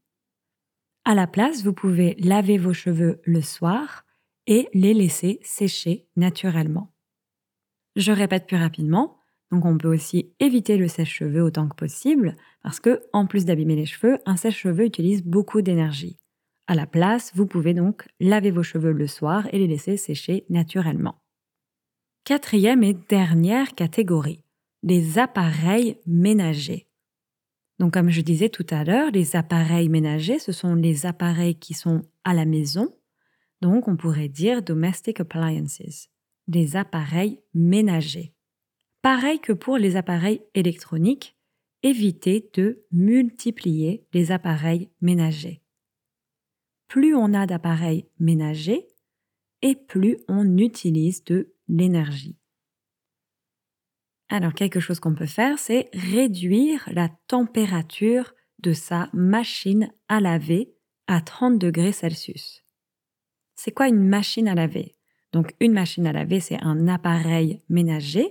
À 1.06 1.16
la 1.16 1.28
place, 1.28 1.63
vous 1.63 1.74
pouvez 1.74 2.16
laver 2.20 2.58
vos 2.58 2.74
cheveux 2.74 3.22
le 3.24 3.42
soir 3.42 4.06
et 4.48 4.68
les 4.74 4.94
laisser 4.94 5.39
sécher 5.44 6.08
naturellement. 6.16 6.94
Je 7.96 8.12
répète 8.12 8.48
plus 8.48 8.58
rapidement. 8.58 9.18
Donc 9.51 9.66
on 9.66 9.78
peut 9.78 9.92
aussi 9.92 10.32
éviter 10.39 10.78
le 10.78 10.88
sèche-cheveux 10.88 11.42
autant 11.42 11.68
que 11.68 11.75
possible 11.75 12.36
parce 12.62 12.80
que 12.80 13.01
en 13.13 13.25
plus 13.25 13.46
d'abîmer 13.46 13.75
les 13.75 13.88
cheveux, 13.88 14.20
un 14.25 14.36
sèche-cheveux 14.36 14.86
utilise 14.86 15.24
beaucoup 15.24 15.62
d'énergie. 15.62 16.18
À 16.68 16.75
la 16.75 16.86
place, 16.86 17.32
vous 17.34 17.48
pouvez 17.48 17.74
donc 17.74 18.08
laver 18.20 18.51
vos 18.51 18.62
cheveux 18.62 18.92
le 18.92 19.08
soir 19.08 19.48
et 19.51 19.58
les 19.58 19.66
laisser 19.66 19.98
sécher 19.98 20.46
naturellement. 20.50 21.16
Quatrième 22.25 22.84
et 22.84 22.94
dernière 22.94 23.74
catégorie, 23.74 24.44
les 24.84 25.18
appareils 25.18 25.98
ménagers. 26.06 26.88
Donc 27.79 27.93
comme 27.93 28.09
je 28.09 28.21
disais 28.21 28.50
tout 28.50 28.65
à 28.69 28.83
l'heure, 28.83 29.09
les 29.12 29.36
appareils 29.36 29.89
ménagers, 29.89 30.39
ce 30.39 30.51
sont 30.51 30.75
les 30.75 31.05
appareils 31.05 31.55
qui 31.55 31.74
sont 31.74 32.03
à 32.25 32.33
la 32.33 32.45
maison. 32.45 32.93
Donc 33.62 33.88
on 33.88 33.95
pourrait 33.95 34.27
dire 34.27 34.62
domestic 34.62 35.21
appliances, 35.21 36.09
des 36.48 36.75
appareils 36.75 37.39
ménagers. 37.53 38.33
Pareil 39.01 39.39
que 39.39 39.53
pour 39.53 39.77
les 39.77 39.95
appareils 39.95 40.41
électroniques, 40.55 41.38
évitez 41.83 42.50
de 42.53 42.83
multiplier 42.91 44.05
les 44.13 44.31
appareils 44.31 44.89
ménagers. 45.01 45.62
Plus 46.88 47.15
on 47.15 47.33
a 47.33 47.45
d'appareils 47.45 48.07
ménagers 48.19 48.88
et 49.62 49.75
plus 49.75 50.17
on 50.27 50.57
utilise 50.57 51.24
de 51.24 51.53
l'énergie. 51.69 52.38
Alors 54.29 54.53
quelque 54.53 54.79
chose 54.79 55.00
qu'on 55.00 55.15
peut 55.15 55.25
faire, 55.25 55.57
c'est 55.57 55.89
réduire 55.93 56.88
la 56.91 57.09
température 57.27 58.33
de 58.59 58.74
sa 58.74 59.09
machine 59.12 59.91
à 60.07 60.19
laver 60.19 60.75
à 61.07 61.21
30 61.21 61.57
degrés 61.57 61.91
Celsius. 61.91 62.63
C'est 63.55 63.71
quoi 63.71 63.88
une 63.88 64.07
machine 64.07 64.48
à 64.48 64.55
laver? 64.55 64.95
Donc 65.33 65.55
une 65.59 65.74
machine 65.74 66.05
à 66.05 66.13
laver, 66.13 66.39
c'est 66.39 66.62
un 66.62 66.88
appareil 66.88 67.63
ménager. 67.69 68.27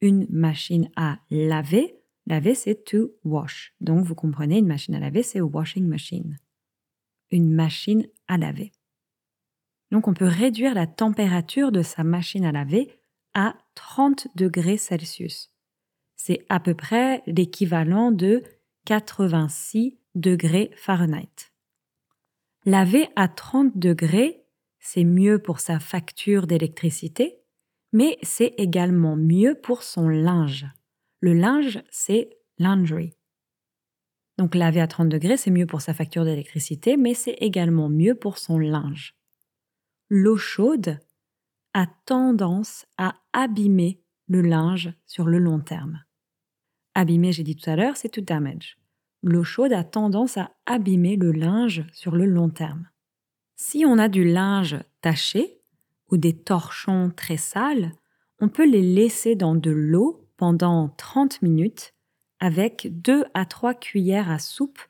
Une 0.00 0.26
machine 0.30 0.90
à 0.96 1.18
laver, 1.30 1.96
laver, 2.26 2.54
c'est 2.54 2.84
to 2.84 3.12
wash. 3.24 3.74
Donc 3.80 4.04
vous 4.04 4.14
comprenez, 4.14 4.58
une 4.58 4.66
machine 4.66 4.94
à 4.94 5.00
laver, 5.00 5.22
c'est 5.22 5.40
washing 5.40 5.86
machine. 5.86 6.38
Une 7.30 7.52
machine 7.52 8.06
à 8.28 8.36
laver. 8.36 8.72
Donc 9.90 10.08
on 10.08 10.14
peut 10.14 10.26
réduire 10.26 10.74
la 10.74 10.86
température 10.86 11.72
de 11.72 11.82
sa 11.82 12.04
machine 12.04 12.44
à 12.44 12.52
laver 12.52 12.90
à 13.34 13.56
30 13.74 14.28
degrés 14.34 14.78
Celsius. 14.78 15.50
C'est 16.16 16.44
à 16.48 16.60
peu 16.60 16.74
près 16.74 17.22
l'équivalent 17.26 18.12
de 18.12 18.42
86 18.86 19.98
degrés 20.14 20.70
Fahrenheit. 20.76 21.52
Laver 22.64 23.08
à 23.16 23.28
30 23.28 23.76
degrés, 23.76 24.44
c'est 24.78 25.04
mieux 25.04 25.38
pour 25.38 25.60
sa 25.60 25.80
facture 25.80 26.46
d'électricité, 26.46 27.38
mais 27.92 28.18
c'est 28.22 28.54
également 28.58 29.16
mieux 29.16 29.54
pour 29.54 29.82
son 29.82 30.08
linge. 30.08 30.66
Le 31.20 31.32
linge, 31.32 31.82
c'est 31.90 32.30
laundry. 32.58 33.12
Donc 34.38 34.54
laver 34.54 34.80
à 34.80 34.86
30 34.86 35.08
degrés, 35.08 35.36
c'est 35.36 35.50
mieux 35.50 35.66
pour 35.66 35.80
sa 35.80 35.94
facture 35.94 36.24
d'électricité, 36.24 36.96
mais 36.96 37.14
c'est 37.14 37.36
également 37.40 37.88
mieux 37.88 38.14
pour 38.14 38.38
son 38.38 38.58
linge. 38.58 39.14
L'eau 40.08 40.36
chaude, 40.36 40.98
a 41.74 41.86
tendance 42.06 42.86
à 42.96 43.14
abîmer 43.32 44.00
le 44.28 44.40
linge 44.40 44.94
sur 45.06 45.26
le 45.26 45.38
long 45.38 45.60
terme. 45.60 46.02
Abîmer, 46.94 47.32
j'ai 47.32 47.42
dit 47.42 47.56
tout 47.56 47.68
à 47.68 47.76
l'heure, 47.76 47.96
c'est 47.96 48.08
to 48.08 48.20
damage. 48.20 48.78
L'eau 49.22 49.42
chaude 49.42 49.72
a 49.72 49.82
tendance 49.82 50.36
à 50.36 50.52
abîmer 50.66 51.16
le 51.16 51.32
linge 51.32 51.84
sur 51.92 52.14
le 52.14 52.24
long 52.24 52.48
terme. 52.48 52.88
Si 53.56 53.84
on 53.86 53.98
a 53.98 54.08
du 54.08 54.24
linge 54.24 54.76
taché 55.00 55.60
ou 56.10 56.16
des 56.16 56.36
torchons 56.36 57.12
très 57.14 57.36
sales, 57.36 57.92
on 58.40 58.48
peut 58.48 58.68
les 58.68 58.82
laisser 58.82 59.34
dans 59.34 59.54
de 59.54 59.70
l'eau 59.70 60.28
pendant 60.36 60.88
30 60.88 61.42
minutes 61.42 61.94
avec 62.38 62.88
2 62.90 63.24
à 63.34 63.46
3 63.46 63.74
cuillères 63.74 64.30
à 64.30 64.38
soupe 64.38 64.80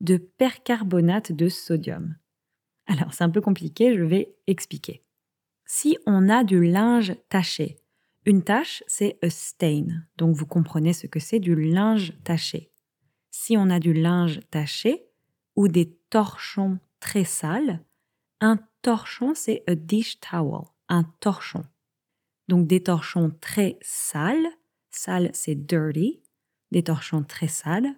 de 0.00 0.16
percarbonate 0.16 1.32
de 1.32 1.48
sodium. 1.48 2.16
Alors 2.86 3.12
c'est 3.14 3.24
un 3.24 3.30
peu 3.30 3.40
compliqué, 3.40 3.96
je 3.96 4.02
vais 4.02 4.34
expliquer 4.46 5.02
si 5.64 5.98
on 6.06 6.28
a 6.28 6.44
du 6.44 6.64
linge 6.64 7.14
taché. 7.28 7.78
Une 8.24 8.42
tache, 8.42 8.84
c'est 8.86 9.18
a 9.22 9.30
stain. 9.30 9.86
Donc 10.16 10.36
vous 10.36 10.46
comprenez 10.46 10.92
ce 10.92 11.06
que 11.06 11.18
c'est 11.18 11.40
du 11.40 11.54
linge 11.54 12.12
taché. 12.24 12.70
Si 13.30 13.56
on 13.56 13.70
a 13.70 13.80
du 13.80 13.92
linge 13.92 14.40
taché 14.50 15.06
ou 15.56 15.68
des 15.68 15.96
torchons 16.10 16.78
très 17.00 17.24
sales, 17.24 17.84
un 18.40 18.58
torchon, 18.82 19.32
c'est 19.34 19.64
a 19.66 19.74
dish 19.74 20.20
towel, 20.20 20.66
un 20.88 21.04
torchon. 21.20 21.64
Donc 22.48 22.66
des 22.66 22.82
torchons 22.82 23.32
très 23.40 23.78
sales, 23.80 24.48
sales 24.90 25.30
c'est 25.32 25.54
dirty, 25.54 26.22
des 26.70 26.82
torchons 26.82 27.22
très 27.22 27.48
sales, 27.48 27.94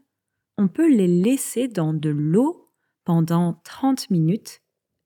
on 0.57 0.69
peut 0.69 0.89
les 0.89 1.09
laisser 1.09 1.69
dans 1.69 1.93
de 1.93 2.11
l'eau 2.11 2.71
pendant 3.05 3.61
30 3.65 4.11
minutes 4.11 4.63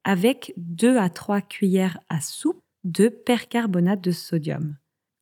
avec 0.09 0.55
2 0.57 0.97
à 0.97 1.11
3 1.11 1.43
cuillères 1.43 1.99
à 2.09 2.23
soupe 2.23 2.63
de 2.83 3.11
percarbonate 3.11 4.01
de 4.01 4.11
sodium. 4.11 4.79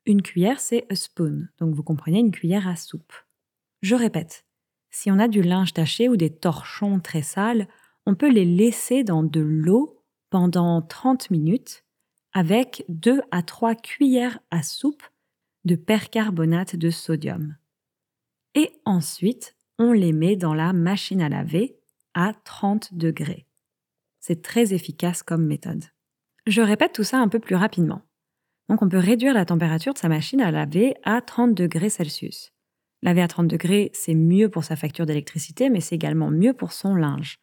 Une 0.07 0.23
cuillère, 0.23 0.61
c'est 0.61 0.87
a 0.89 0.95
spoon, 0.95 1.49
donc 1.59 1.75
vous 1.75 1.83
comprenez 1.83 2.21
une 2.21 2.31
cuillère 2.31 2.69
à 2.69 2.77
soupe. 2.77 3.13
Je 3.83 3.97
répète, 3.97 4.47
si 4.93 5.11
on 5.11 5.19
a 5.19 5.27
du 5.27 5.43
linge 5.43 5.73
taché 5.73 6.09
ou 6.09 6.17
des 6.17 6.31
torchons 6.31 7.01
très 7.01 7.23
sales, 7.23 7.67
on 8.07 8.15
peut 8.15 8.31
les 8.31 8.45
laisser 8.45 9.03
dans 9.03 9.25
de 9.25 9.41
l'eau 9.41 10.05
pendant 10.31 10.81
30 10.83 11.31
minutes 11.33 11.83
avec 12.33 12.85
2 12.89 13.23
à 13.33 13.43
3 13.43 13.75
cuillères 13.75 14.39
à 14.53 14.63
soupe 14.63 15.03
de 15.65 15.75
percarbonate 15.75 16.77
de 16.77 16.91
sodium. 16.91 17.57
Et 18.55 18.71
ensuite, 18.85 19.57
on 19.81 19.91
les 19.91 20.13
met 20.13 20.37
dans 20.37 20.55
la 20.55 20.73
machine 20.73 21.23
à 21.23 21.29
laver 21.29 21.77
à 22.15 22.35
30 22.45 22.95
degrés. 22.95 23.46
C'est 24.29 24.43
très 24.43 24.75
efficace 24.75 25.23
comme 25.23 25.47
méthode. 25.47 25.85
Je 26.49 26.61
répète 26.61 26.93
tout 26.93 27.05
ça 27.05 27.19
un 27.19 27.29
peu 27.29 27.39
plus 27.39 27.55
rapidement. 27.55 28.03
On 28.69 28.89
peut 28.89 28.99
réduire 28.99 29.33
la 29.33 29.45
température 29.45 29.95
de 29.95 29.99
sa 29.99 30.09
machine 30.09 30.41
à 30.41 30.51
laver 30.51 30.97
à 31.05 31.21
30 31.21 31.55
degrés 31.55 31.91
Celsius. 31.91 32.53
Laver 33.03 33.23
à 33.23 33.29
30 33.29 33.47
degrés, 33.47 33.93
c'est 33.95 34.17
mieux 34.17 34.49
pour 34.49 34.65
sa 34.65 34.75
facture 34.75 35.07
d'électricité, 35.07 35.71
mais 35.71 35.79
c'est 35.79 35.95
également 35.95 36.33
mieux 36.33 36.55
pour 36.55 36.73
son 36.73 36.97
linge. 36.97 37.39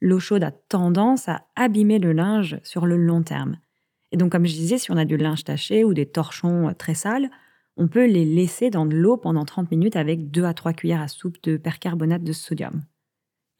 L'eau 0.00 0.20
chaude 0.20 0.44
a 0.44 0.52
tendance 0.52 1.28
à 1.28 1.48
abîmer 1.56 1.98
le 1.98 2.12
linge 2.12 2.60
sur 2.62 2.86
le 2.86 2.96
long 2.96 3.24
terme. 3.24 3.58
Et 4.12 4.16
donc, 4.16 4.30
comme 4.30 4.46
je 4.46 4.54
disais, 4.54 4.78
si 4.78 4.92
on 4.92 4.96
a 4.96 5.04
du 5.04 5.16
linge 5.16 5.42
taché 5.42 5.82
ou 5.82 5.94
des 5.94 6.06
torchons 6.06 6.72
très 6.78 6.94
sales, 6.94 7.28
on 7.76 7.88
peut 7.88 8.06
les 8.06 8.24
laisser 8.24 8.70
dans 8.70 8.86
de 8.86 8.94
l'eau 8.94 9.16
pendant 9.16 9.44
30 9.44 9.72
minutes 9.72 9.96
avec 9.96 10.30
2 10.30 10.44
à 10.44 10.54
3 10.54 10.74
cuillères 10.74 11.02
à 11.02 11.08
soupe 11.08 11.42
de 11.42 11.56
percarbonate 11.56 12.22
de 12.22 12.32
sodium 12.32 12.84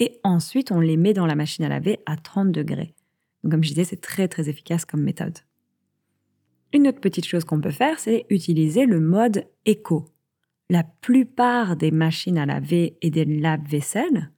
et 0.00 0.18
ensuite 0.24 0.72
on 0.72 0.80
les 0.80 0.96
met 0.96 1.12
dans 1.12 1.26
la 1.26 1.36
machine 1.36 1.64
à 1.64 1.68
laver 1.68 2.00
à 2.06 2.16
30 2.16 2.50
degrés. 2.50 2.94
comme 3.48 3.62
je 3.62 3.68
disais, 3.68 3.84
c'est 3.84 4.00
très 4.00 4.26
très 4.26 4.48
efficace 4.48 4.84
comme 4.84 5.02
méthode. 5.02 5.38
Une 6.72 6.88
autre 6.88 7.00
petite 7.00 7.26
chose 7.26 7.44
qu'on 7.44 7.60
peut 7.60 7.70
faire, 7.70 7.98
c'est 7.98 8.26
utiliser 8.30 8.86
le 8.86 9.00
mode 9.00 9.46
éco. 9.66 10.06
La 10.68 10.84
plupart 10.84 11.76
des 11.76 11.90
machines 11.90 12.38
à 12.38 12.46
laver 12.46 12.96
et 13.02 13.10
des 13.10 13.24
lave-vaisselle 13.24 14.30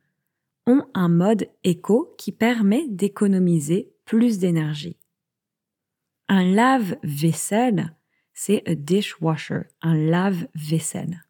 ont 0.67 0.85
un 0.95 1.09
mode 1.09 1.49
éco 1.65 2.15
qui 2.19 2.33
permet 2.33 2.89
d'économiser 2.89 3.93
plus 4.05 4.39
d'énergie. 4.39 4.97
Un 6.29 6.45
lave-vaisselle, 6.45 7.95
c'est 8.33 8.63
un 8.67 8.75
dishwasher, 8.75 9.63
un 9.83 9.95
lave-vaisselle. 9.95 11.23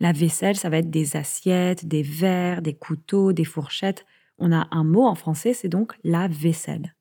La 0.00 0.12
vaisselle, 0.12 0.56
ça 0.56 0.68
va 0.68 0.78
être 0.78 0.90
des 0.90 1.16
assiettes, 1.16 1.86
des 1.86 2.02
verres, 2.02 2.62
des 2.62 2.74
couteaux, 2.74 3.32
des 3.32 3.44
fourchettes. 3.44 4.06
On 4.38 4.52
a 4.52 4.68
un 4.70 4.84
mot 4.84 5.04
en 5.04 5.14
français, 5.14 5.52
c'est 5.52 5.68
donc 5.68 5.94
la 6.04 6.28
vaisselle. 6.28 6.94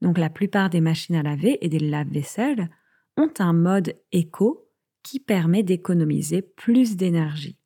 Donc 0.00 0.18
la 0.18 0.30
plupart 0.30 0.70
des 0.70 0.80
machines 0.80 1.16
à 1.16 1.22
laver 1.22 1.58
et 1.60 1.68
des 1.68 1.78
lave-vaisselle 1.78 2.70
ont 3.16 3.32
un 3.38 3.52
mode 3.52 3.96
éco 4.12 4.70
qui 5.02 5.20
permet 5.20 5.62
d'économiser 5.62 6.42
plus 6.42 6.96
d'énergie. 6.96 7.58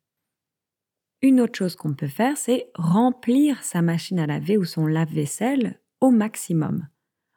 Une 1.21 1.41
autre 1.41 1.57
chose 1.57 1.75
qu'on 1.75 1.93
peut 1.93 2.07
faire, 2.07 2.37
c'est 2.37 2.69
remplir 2.75 3.61
sa 3.63 3.81
machine 3.81 4.19
à 4.19 4.27
laver 4.27 4.57
ou 4.57 4.63
son 4.63 4.85
lave-vaisselle 4.85 5.81
au 5.99 6.11
maximum. 6.11 6.87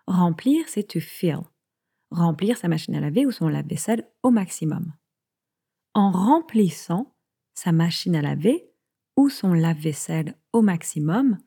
Remplir, 0.07 0.69
c'est 0.69 0.85
to 0.85 1.01
fill. 1.01 1.41
Remplir 2.11 2.57
sa 2.57 2.69
machine 2.69 2.95
à 2.95 3.01
laver 3.01 3.27
ou 3.27 3.33
son 3.33 3.49
lave-vaisselle 3.49 4.09
au 4.23 4.31
maximum. 4.31 4.93
En 5.95 6.11
remplissant, 6.11 7.15
sa 7.55 7.73
machine 7.73 8.17
à 8.17 8.23
laver 8.23 8.65
ou 9.17 9.29
son 9.29 9.53
lave-vaisselle 9.53 10.37
au 10.53 10.63
maximum, 10.63 11.39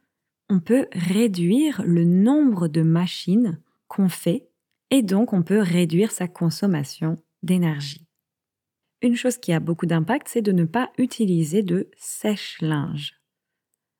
on 0.49 0.59
peut 0.59 0.87
réduire 0.91 1.81
le 1.83 2.03
nombre 2.03 2.67
de 2.67 2.83
machines 2.83 3.59
qu'on 3.87 4.07
fait 4.09 4.47
et 4.91 5.01
donc 5.01 5.33
on 5.33 5.41
peut 5.41 5.61
réduire 5.61 6.11
sa 6.11 6.27
consommation 6.27 7.15
d'énergie. 7.41 8.05
Une 9.01 9.15
chose 9.15 9.37
qui 9.37 9.51
a 9.51 9.59
beaucoup 9.59 9.87
d'impact, 9.87 10.27
c'est 10.29 10.41
de 10.41 10.51
ne 10.51 10.65
pas 10.65 10.91
utiliser 10.97 11.63
de 11.63 11.89
sèche-linge. 11.97 13.15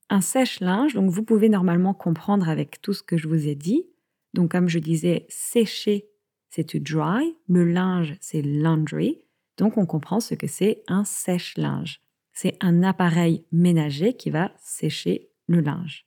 Un 0.10 0.22
sèche-linge, 0.22 0.94
donc 0.94 1.10
vous 1.10 1.24
pouvez 1.24 1.50
normalement 1.50 1.96
comprendre 1.96 2.50
avec 2.50 2.82
tout 2.82 2.94
ce 2.94 3.02
que 3.02 3.18
je 3.18 3.28
vous 3.28 3.48
ai 3.48 3.56
dit. 3.56 3.88
Donc 4.36 4.52
comme 4.52 4.70
je 4.70 4.78
disais, 4.78 5.26
sécher, 5.28 6.08
c'est 6.50 6.66
to 6.66 6.80
dry, 6.80 7.36
le 7.48 7.66
linge, 7.66 8.16
c'est 8.22 8.44
laundry, 8.44 9.25
donc 9.58 9.78
on 9.78 9.86
comprend 9.86 10.20
ce 10.20 10.36
que 10.36 10.48
c'est 10.48 10.84
un 10.88 11.04
sèche-linge. 11.04 12.02
C'est 12.34 12.58
un 12.60 12.84
appareil 12.84 13.46
ménager 13.52 14.16
qui 14.16 14.30
va 14.30 14.52
sécher 14.60 15.32
le 15.48 15.62
linge. 15.62 16.06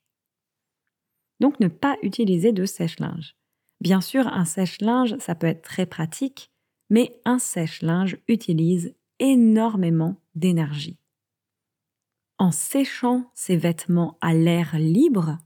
Donc 1.41 1.59
ne 1.61 1.69
pas 1.69 1.97
utiliser 2.03 2.53
de 2.53 2.67
sèche-linge. 2.67 3.37
Bien 3.81 4.01
sûr, 4.01 4.27
un 4.27 4.45
sèche-linge, 4.45 5.17
ça 5.19 5.35
peut 5.35 5.47
être 5.47 5.63
très 5.63 5.87
pratique, 5.87 6.51
mais 6.91 7.21
un 7.25 7.39
sèche-linge 7.39 8.19
utilise 8.27 8.95
énormément 9.21 10.21
d'énergie. 10.35 10.99
En 12.39 12.51
séchant 12.51 13.31
ses 13.35 13.57
vêtements 13.57 14.19
à 14.21 14.35
l'air 14.35 14.79
libre, 14.79 15.39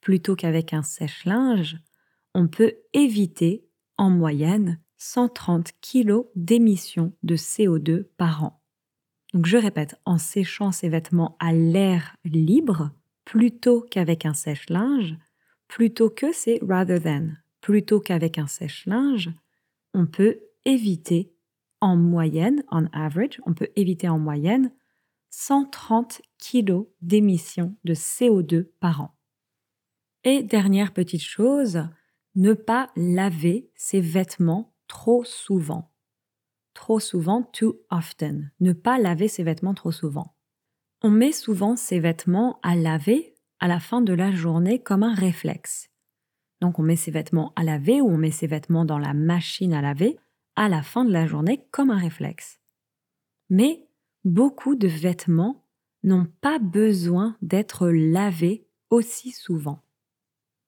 plutôt 0.00 0.36
qu'avec 0.36 0.72
un 0.72 0.82
sèche-linge, 0.82 1.78
on 2.34 2.48
peut 2.48 2.74
éviter, 2.92 3.68
en 3.96 4.10
moyenne, 4.10 4.80
130 4.98 5.72
kg 5.80 6.24
d'émissions 6.34 7.12
de 7.22 7.36
CO2 7.36 8.04
par 8.16 8.44
an. 8.44 8.62
Donc 9.34 9.46
je 9.46 9.56
répète, 9.56 10.00
en 10.04 10.18
séchant 10.18 10.72
ses 10.72 10.88
vêtements 10.88 11.36
à 11.40 11.52
l'air 11.52 12.16
libre, 12.24 12.90
plutôt 13.24 13.84
qu'avec 13.90 14.24
un 14.24 14.34
sèche-linge, 14.34 15.16
plutôt 15.68 16.10
que 16.10 16.32
c'est 16.32 16.60
rather 16.66 17.02
than, 17.02 17.28
plutôt 17.60 18.00
qu'avec 18.00 18.38
un 18.38 18.46
sèche-linge, 18.46 19.30
on 19.92 20.06
peut 20.06 20.38
éviter 20.64 21.32
en 21.80 21.96
moyenne, 21.96 22.62
en 22.68 22.86
average, 22.92 23.40
on 23.44 23.54
peut 23.54 23.68
éviter 23.76 24.08
en 24.08 24.18
moyenne 24.18 24.72
130 25.30 26.22
kg 26.38 26.84
d'émissions 27.02 27.76
de 27.84 27.94
CO2 27.94 28.68
par 28.80 29.02
an. 29.02 29.14
Et 30.24 30.42
dernière 30.42 30.92
petite 30.92 31.22
chose, 31.22 31.82
ne 32.36 32.52
pas 32.52 32.90
laver 32.96 33.70
ses 33.74 34.00
vêtements 34.00 34.75
trop 34.88 35.24
souvent. 35.24 35.92
Trop 36.74 37.00
souvent, 37.00 37.42
too 37.42 37.80
often. 37.90 38.50
Ne 38.60 38.72
pas 38.72 38.98
laver 38.98 39.28
ses 39.28 39.42
vêtements 39.42 39.74
trop 39.74 39.92
souvent. 39.92 40.34
On 41.02 41.10
met 41.10 41.32
souvent 41.32 41.76
ses 41.76 42.00
vêtements 42.00 42.58
à 42.62 42.74
laver 42.74 43.34
à 43.60 43.68
la 43.68 43.80
fin 43.80 44.00
de 44.00 44.12
la 44.12 44.32
journée 44.32 44.82
comme 44.82 45.02
un 45.02 45.14
réflexe. 45.14 45.88
Donc 46.60 46.78
on 46.78 46.82
met 46.82 46.96
ses 46.96 47.10
vêtements 47.10 47.52
à 47.56 47.64
laver 47.64 48.00
ou 48.00 48.08
on 48.08 48.16
met 48.16 48.30
ses 48.30 48.46
vêtements 48.46 48.84
dans 48.84 48.98
la 48.98 49.14
machine 49.14 49.74
à 49.74 49.82
laver 49.82 50.18
à 50.56 50.68
la 50.68 50.82
fin 50.82 51.04
de 51.04 51.12
la 51.12 51.26
journée 51.26 51.66
comme 51.70 51.90
un 51.90 51.98
réflexe. 51.98 52.60
Mais 53.50 53.86
beaucoup 54.24 54.74
de 54.74 54.88
vêtements 54.88 55.64
n'ont 56.02 56.26
pas 56.40 56.58
besoin 56.58 57.36
d'être 57.42 57.88
lavés 57.88 58.66
aussi 58.90 59.32
souvent. 59.32 59.82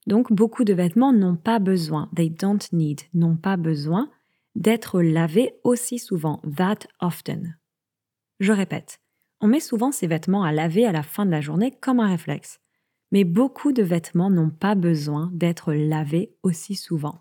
Donc 0.08 0.32
beaucoup 0.32 0.64
de 0.64 0.72
vêtements 0.72 1.12
n'ont 1.12 1.36
pas 1.36 1.58
besoin, 1.58 2.08
they 2.16 2.30
don't 2.30 2.60
need, 2.72 3.02
n'ont 3.12 3.36
pas 3.36 3.58
besoin 3.58 4.10
d'être 4.54 5.02
lavés 5.02 5.52
aussi 5.64 5.98
souvent, 5.98 6.40
that 6.56 6.78
often. 6.98 7.58
Je 8.40 8.52
répète, 8.52 9.00
on 9.42 9.48
met 9.48 9.60
souvent 9.60 9.92
ces 9.92 10.06
vêtements 10.06 10.44
à 10.44 10.50
laver 10.50 10.86
à 10.86 10.92
la 10.92 11.02
fin 11.02 11.26
de 11.26 11.30
la 11.30 11.42
journée 11.42 11.70
comme 11.70 12.00
un 12.00 12.08
réflexe, 12.08 12.58
mais 13.12 13.24
beaucoup 13.24 13.72
de 13.72 13.82
vêtements 13.82 14.30
n'ont 14.30 14.48
pas 14.48 14.74
besoin 14.74 15.30
d'être 15.34 15.74
lavés 15.74 16.34
aussi 16.42 16.74
souvent. 16.74 17.20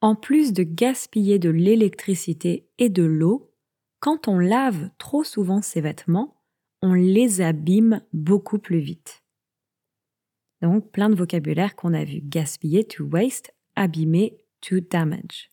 En 0.00 0.16
plus 0.16 0.52
de 0.52 0.64
gaspiller 0.64 1.38
de 1.38 1.50
l'électricité 1.50 2.68
et 2.78 2.88
de 2.88 3.04
l'eau, 3.04 3.52
quand 4.00 4.26
on 4.26 4.40
lave 4.40 4.90
trop 4.98 5.22
souvent 5.22 5.62
ces 5.62 5.80
vêtements, 5.80 6.42
on 6.82 6.94
les 6.94 7.40
abîme 7.40 8.02
beaucoup 8.12 8.58
plus 8.58 8.80
vite. 8.80 9.23
Donc, 10.64 10.90
plein 10.92 11.10
de 11.10 11.14
vocabulaire 11.14 11.76
qu'on 11.76 11.92
a 11.92 12.04
vu. 12.04 12.22
Gaspiller, 12.22 12.84
to 12.84 13.04
waste, 13.04 13.52
abîmer, 13.76 14.38
to 14.62 14.80
damage. 14.80 15.50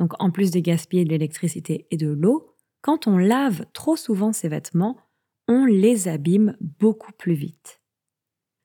Donc, 0.00 0.20
en 0.20 0.32
plus 0.32 0.50
de 0.50 0.58
gaspiller 0.58 1.04
de 1.04 1.10
l'électricité 1.10 1.86
et 1.92 1.96
de 1.96 2.08
l'eau, 2.08 2.56
quand 2.80 3.06
on 3.06 3.18
lave 3.18 3.64
trop 3.72 3.94
souvent 3.94 4.32
ses 4.32 4.48
vêtements, 4.48 4.98
on 5.46 5.64
les 5.64 6.08
abîme 6.08 6.56
beaucoup 6.60 7.12
plus 7.12 7.34
vite. 7.34 7.80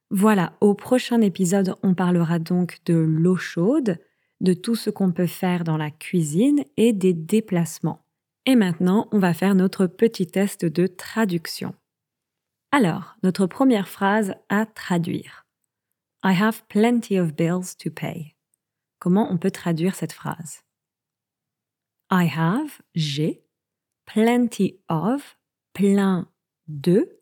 Voilà, 0.09 0.57
au 0.61 0.73
prochain 0.73 1.21
épisode, 1.21 1.75
on 1.83 1.93
parlera 1.93 2.39
donc 2.39 2.79
de 2.87 2.95
l'eau 2.95 3.35
chaude, 3.35 3.99
de 4.41 4.53
tout 4.53 4.75
ce 4.75 4.89
qu'on 4.89 5.11
peut 5.11 5.27
faire 5.27 5.63
dans 5.63 5.77
la 5.77 5.91
cuisine 5.91 6.63
et 6.77 6.91
des 6.91 7.13
déplacements. 7.13 8.03
Et 8.47 8.55
maintenant, 8.55 9.09
on 9.11 9.19
va 9.19 9.35
faire 9.35 9.53
notre 9.53 9.85
petit 9.85 10.25
test 10.25 10.65
de 10.65 10.87
traduction. 10.87 11.75
Alors, 12.71 13.15
notre 13.21 13.45
première 13.45 13.87
phrase 13.87 14.33
à 14.49 14.65
traduire. 14.65 15.46
I 16.23 16.34
have 16.34 16.67
plenty 16.67 17.17
of 17.17 17.36
bills 17.36 17.75
to 17.77 17.91
pay. 17.91 18.36
Comment 18.99 19.32
on 19.32 19.38
peut 19.38 19.51
traduire 19.51 19.95
cette 19.95 20.13
phrase? 20.13 20.63
I 22.10 22.25
have, 22.25 22.82
j'ai, 22.95 23.43
plenty 24.06 24.80
of, 24.89 25.38
plein 25.73 26.27
de. 26.67 27.19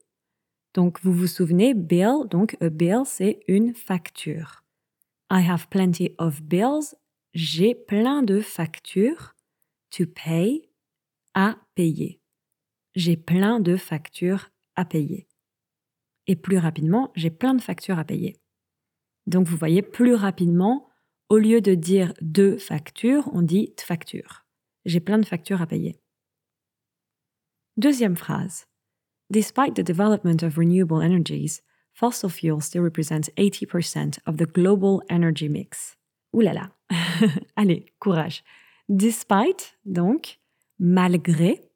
Donc 0.74 1.02
vous 1.02 1.14
vous 1.14 1.28
souvenez, 1.28 1.74
bill, 1.74 2.28
donc 2.30 2.56
a 2.62 2.70
bill, 2.70 3.04
c'est 3.06 3.42
une 3.48 3.74
facture. 3.74 4.64
I 5.30 5.42
have 5.42 5.68
plenty 5.70 6.16
of 6.18 6.44
bills, 6.44 6.96
j'ai 7.34 7.76
plein 7.76 8.24
de 8.24 8.40
factures 8.40 9.36
to 9.92 10.06
pay, 10.06 10.70
à 11.34 11.58
payer. 11.76 12.22
J'ai 12.96 13.18
plein 13.18 13.60
de 13.60 13.76
factures 13.76 14.50
à 14.76 14.86
payer. 14.86 15.28
Et 16.28 16.36
plus 16.36 16.58
rapidement, 16.58 17.12
j'ai 17.16 17.30
plein 17.30 17.54
de 17.54 17.62
factures 17.62 18.00
à 18.00 18.06
payer. 18.06 18.38
Donc 19.28 19.48
vous 19.48 19.58
voyez, 19.58 19.82
plus 19.82 20.14
rapidement, 20.14 20.90
au 21.30 21.38
lieu 21.38 21.62
de 21.62 21.74
dire 21.74 22.14
deux 22.22 22.58
factures, 22.58 23.30
on 23.34 23.42
dit 23.42 23.74
facture. 23.80 24.46
J'ai 24.86 25.00
plein 25.00 25.18
de 25.18 25.26
factures 25.26 25.62
à 25.62 25.68
payer. 25.68 26.00
Deuxième 27.78 28.16
phrase. 28.16 28.68
Despite 29.32 29.76
the 29.76 29.84
development 29.84 30.44
of 30.44 30.58
renewable 30.58 31.02
energies, 31.02 31.62
fossil 31.94 32.30
fuels 32.30 32.62
still 32.62 32.84
represent 32.84 33.30
80% 33.38 34.20
of 34.28 34.38
the 34.38 34.46
global 34.46 35.02
energy 35.10 35.50
mix. 35.50 35.98
Ouh 36.34 36.42
là 36.42 36.54
là. 36.54 36.72
Allez, 37.56 37.92
courage. 38.00 38.44
Despite, 38.88 39.78
donc, 39.86 40.40
malgré, 40.78 41.72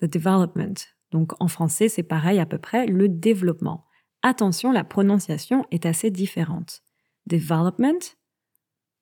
the 0.00 0.06
development. 0.06 0.88
Donc 1.10 1.32
en 1.40 1.48
français, 1.48 1.88
c'est 1.88 2.02
pareil 2.02 2.40
à 2.40 2.46
peu 2.46 2.58
près, 2.58 2.86
le 2.86 3.08
développement. 3.08 3.84
Attention, 4.22 4.72
la 4.72 4.84
prononciation 4.84 5.66
est 5.70 5.86
assez 5.86 6.10
différente. 6.10 6.82
Development, 7.26 8.16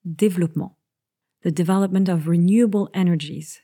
développement. 0.05 0.79
The 1.43 1.49
development 1.49 2.09
of 2.09 2.27
renewable 2.27 2.89
energies. 2.95 3.61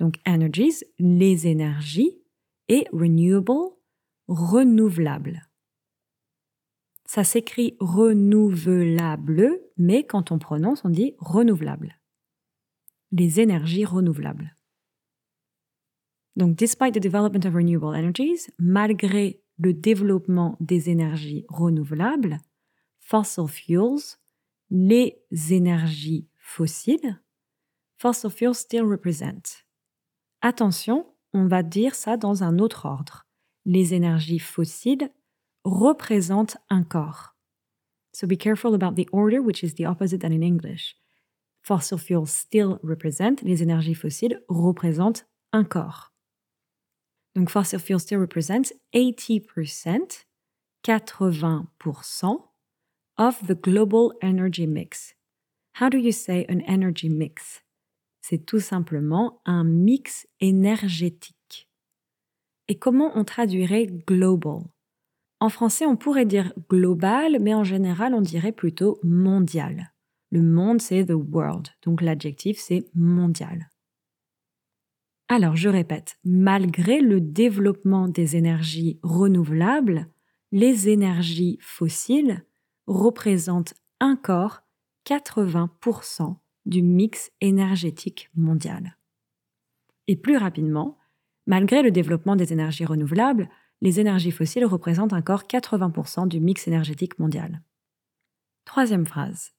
Donc 0.00 0.16
energies, 0.26 0.84
les 0.98 1.46
énergies, 1.46 2.22
et 2.68 2.86
renewable, 2.92 3.76
renouvelable. 4.28 5.42
Ça 7.04 7.24
s'écrit 7.24 7.76
renouvelable, 7.80 9.60
mais 9.76 10.06
quand 10.06 10.32
on 10.32 10.38
prononce, 10.38 10.84
on 10.84 10.88
dit 10.88 11.14
renouvelable. 11.18 12.00
Les 13.10 13.40
énergies 13.40 13.84
renouvelables. 13.84 14.56
Donc, 16.36 16.56
despite 16.56 16.94
the 16.94 16.98
development 16.98 17.44
of 17.44 17.54
renewable 17.54 17.94
energies, 17.94 18.50
malgré 18.58 19.41
le 19.62 19.72
développement 19.72 20.56
des 20.58 20.90
énergies 20.90 21.46
renouvelables, 21.48 22.40
fossil 22.98 23.46
fuels, 23.46 24.18
les 24.70 25.22
énergies 25.50 26.26
fossiles, 26.36 27.20
fossil 27.96 28.30
fuels 28.30 28.56
still 28.56 28.82
represent. 28.82 29.64
Attention, 30.40 31.06
on 31.32 31.46
va 31.46 31.62
dire 31.62 31.94
ça 31.94 32.16
dans 32.16 32.42
un 32.42 32.58
autre 32.58 32.86
ordre. 32.86 33.26
Les 33.64 33.94
énergies 33.94 34.40
fossiles 34.40 35.10
représentent 35.64 36.56
un 36.68 36.82
corps. 36.82 37.36
So 38.12 38.26
be 38.26 38.36
careful 38.36 38.74
about 38.74 38.96
the 38.96 39.08
order, 39.12 39.38
which 39.38 39.62
is 39.62 39.74
the 39.74 39.86
opposite 39.86 40.22
than 40.22 40.32
in 40.32 40.42
English. 40.42 40.96
Fossil 41.62 41.98
fuels 41.98 42.26
still 42.26 42.80
represent, 42.82 43.40
les 43.42 43.62
énergies 43.62 43.94
fossiles 43.94 44.42
représentent 44.48 45.28
un 45.52 45.62
corps. 45.62 46.11
Donc 47.34 47.50
fossil 47.50 47.78
fuels 47.78 48.00
still 48.00 48.18
represents 48.18 48.72
80%, 48.94 50.24
80% 50.84 52.48
of 53.18 53.46
the 53.46 53.54
global 53.54 54.12
energy 54.20 54.66
mix. 54.66 55.14
How 55.80 55.88
do 55.88 55.98
you 55.98 56.12
say 56.12 56.44
an 56.48 56.60
energy 56.66 57.08
mix? 57.08 57.62
C'est 58.20 58.44
tout 58.46 58.60
simplement 58.60 59.40
un 59.46 59.64
mix 59.64 60.26
énergétique. 60.40 61.68
Et 62.68 62.78
comment 62.78 63.10
on 63.16 63.24
traduirait 63.24 63.86
global? 63.86 64.64
En 65.40 65.48
français, 65.48 65.86
on 65.86 65.96
pourrait 65.96 66.26
dire 66.26 66.52
global, 66.70 67.38
mais 67.40 67.52
en 67.52 67.64
général, 67.64 68.14
on 68.14 68.20
dirait 68.20 68.52
plutôt 68.52 69.00
mondial. 69.02 69.92
Le 70.30 70.40
monde, 70.40 70.80
c'est 70.80 71.04
the 71.04 71.14
world, 71.14 71.68
donc 71.82 72.00
l'adjectif, 72.00 72.58
c'est 72.60 72.86
mondial. 72.94 73.68
Alors, 75.34 75.56
je 75.56 75.70
répète, 75.70 76.18
malgré 76.26 77.00
le 77.00 77.18
développement 77.18 78.06
des 78.06 78.36
énergies 78.36 79.00
renouvelables, 79.02 80.06
les 80.50 80.90
énergies 80.90 81.56
fossiles 81.62 82.44
représentent 82.86 83.72
encore 83.98 84.60
80% 85.06 86.36
du 86.66 86.82
mix 86.82 87.30
énergétique 87.40 88.28
mondial. 88.36 88.98
Et 90.06 90.16
plus 90.16 90.36
rapidement, 90.36 90.98
malgré 91.46 91.82
le 91.82 91.90
développement 91.90 92.36
des 92.36 92.52
énergies 92.52 92.84
renouvelables, 92.84 93.48
les 93.80 94.00
énergies 94.00 94.32
fossiles 94.32 94.66
représentent 94.66 95.14
encore 95.14 95.44
80% 95.44 96.28
du 96.28 96.40
mix 96.40 96.68
énergétique 96.68 97.18
mondial. 97.18 97.62
Troisième 98.66 99.06
phrase. 99.06 99.54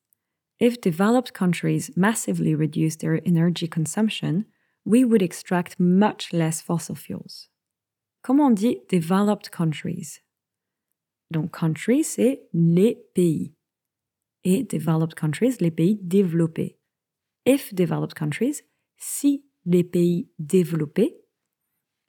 If 0.59 0.79
developed 0.79 1.31
countries 1.31 1.89
massively 1.95 2.53
reduce 2.53 2.99
their 2.99 3.19
energy 3.25 3.67
consumption, 3.67 4.45
we 4.85 5.03
would 5.03 5.21
extract 5.21 5.79
much 5.79 6.33
less 6.33 6.61
fossil 6.61 6.95
fuels. 6.95 7.49
Comment 8.23 8.45
on 8.45 8.53
dit 8.55 8.81
developed 8.89 9.51
countries 9.51 10.21
Donc 11.31 11.51
countries, 11.51 12.03
c'est 12.03 12.41
les 12.53 12.97
pays. 13.15 13.53
Et 14.43 14.63
developed 14.63 15.15
countries, 15.15 15.57
les 15.59 15.71
pays 15.71 15.99
développés. 16.01 16.77
If 17.45 17.73
developed 17.73 18.13
countries, 18.13 18.61
si 18.97 19.43
les 19.65 19.83
pays 19.83 20.27
développés. 20.39 21.15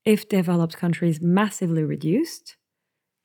If 0.04 0.28
developed 0.28 0.76
countries 0.76 1.20
massively 1.22 1.82
reduced. 1.82 2.56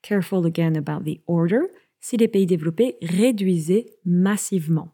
Careful 0.02 0.46
again 0.46 0.76
about 0.76 1.04
the 1.04 1.20
order. 1.26 1.70
Si 2.00 2.16
les 2.16 2.28
pays 2.28 2.46
développés 2.46 2.96
réduisaient 3.02 3.86
massivement. 4.04 4.92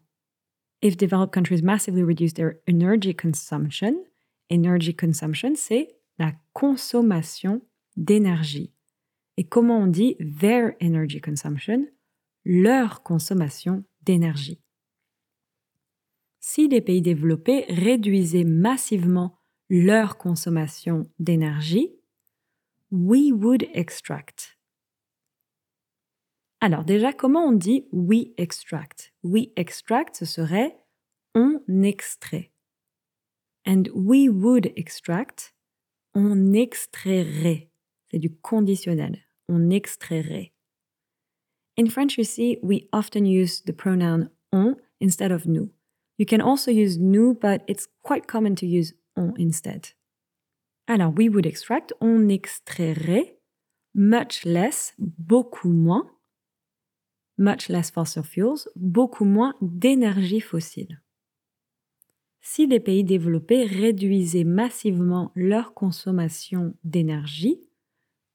If 0.81 0.97
developed 0.97 1.31
countries 1.31 1.63
massively 1.63 2.03
reduce 2.03 2.33
their 2.33 2.59
energy 2.67 3.13
consumption, 3.13 4.03
energy 4.51 4.95
consumption, 4.95 5.53
c'est 5.55 5.95
la 6.19 6.33
consommation 6.53 7.61
d'énergie. 7.95 8.73
Et 9.37 9.43
comment 9.43 9.79
on 9.79 9.87
dit 9.87 10.17
their 10.39 10.73
energy 10.81 11.21
consumption? 11.21 11.87
Leur 12.43 13.03
consommation 13.03 13.83
d'énergie. 14.01 14.61
Si 16.39 16.67
les 16.67 16.81
pays 16.81 17.01
développés 17.01 17.65
réduisaient 17.67 18.45
massivement 18.45 19.37
leur 19.69 20.17
consommation 20.17 21.03
d'énergie, 21.19 21.91
we 22.91 23.31
would 23.33 23.67
extract. 23.73 24.57
Alors 26.61 26.85
déjà, 26.85 27.13
comment 27.13 27.45
on 27.45 27.51
dit 27.51 27.87
we 27.91 28.33
extract? 28.37 29.13
We 29.23 29.49
extract, 29.55 30.15
ce 30.15 30.25
serait 30.25 30.79
on 31.35 31.61
extrait. 31.83 32.51
And 33.67 33.89
we 33.93 34.29
would 34.29 34.71
extract, 34.77 35.53
on 36.15 36.53
extrairait. 36.53 37.69
C'est 38.09 38.17
du 38.17 38.29
conditionnel. 38.29 39.17
On 39.49 39.69
extrairait. 39.69 40.53
In 41.75 41.89
French, 41.89 42.17
you 42.17 42.23
see, 42.23 42.57
we 42.63 42.87
often 42.93 43.25
use 43.25 43.61
the 43.61 43.73
pronoun 43.73 44.29
on 44.53 44.77
instead 45.01 45.33
of 45.33 45.45
nous. 45.45 45.69
You 46.17 46.25
can 46.25 46.39
also 46.39 46.71
use 46.71 46.97
nous, 46.97 47.35
but 47.35 47.63
it's 47.67 47.87
quite 48.03 48.25
common 48.25 48.55
to 48.55 48.65
use 48.65 48.93
on 49.17 49.33
instead. 49.37 49.93
Alors, 50.87 51.11
we 51.11 51.27
would 51.27 51.45
extract, 51.45 51.91
on 51.99 52.29
extrairait 52.29 53.35
much 53.93 54.45
less, 54.45 54.93
beaucoup 54.97 55.69
moins, 55.69 56.09
much 57.37 57.67
less 57.67 57.91
fossil 57.91 58.23
fuels, 58.23 58.69
beaucoup 58.77 59.25
moins 59.25 59.53
d'énergie 59.61 60.41
fossile. 60.41 61.01
Si 62.49 62.65
les 62.65 62.79
pays 62.79 63.03
développés 63.03 63.65
réduisaient 63.65 64.45
massivement 64.45 65.33
leur 65.35 65.73
consommation 65.73 66.73
d'énergie, 66.85 67.59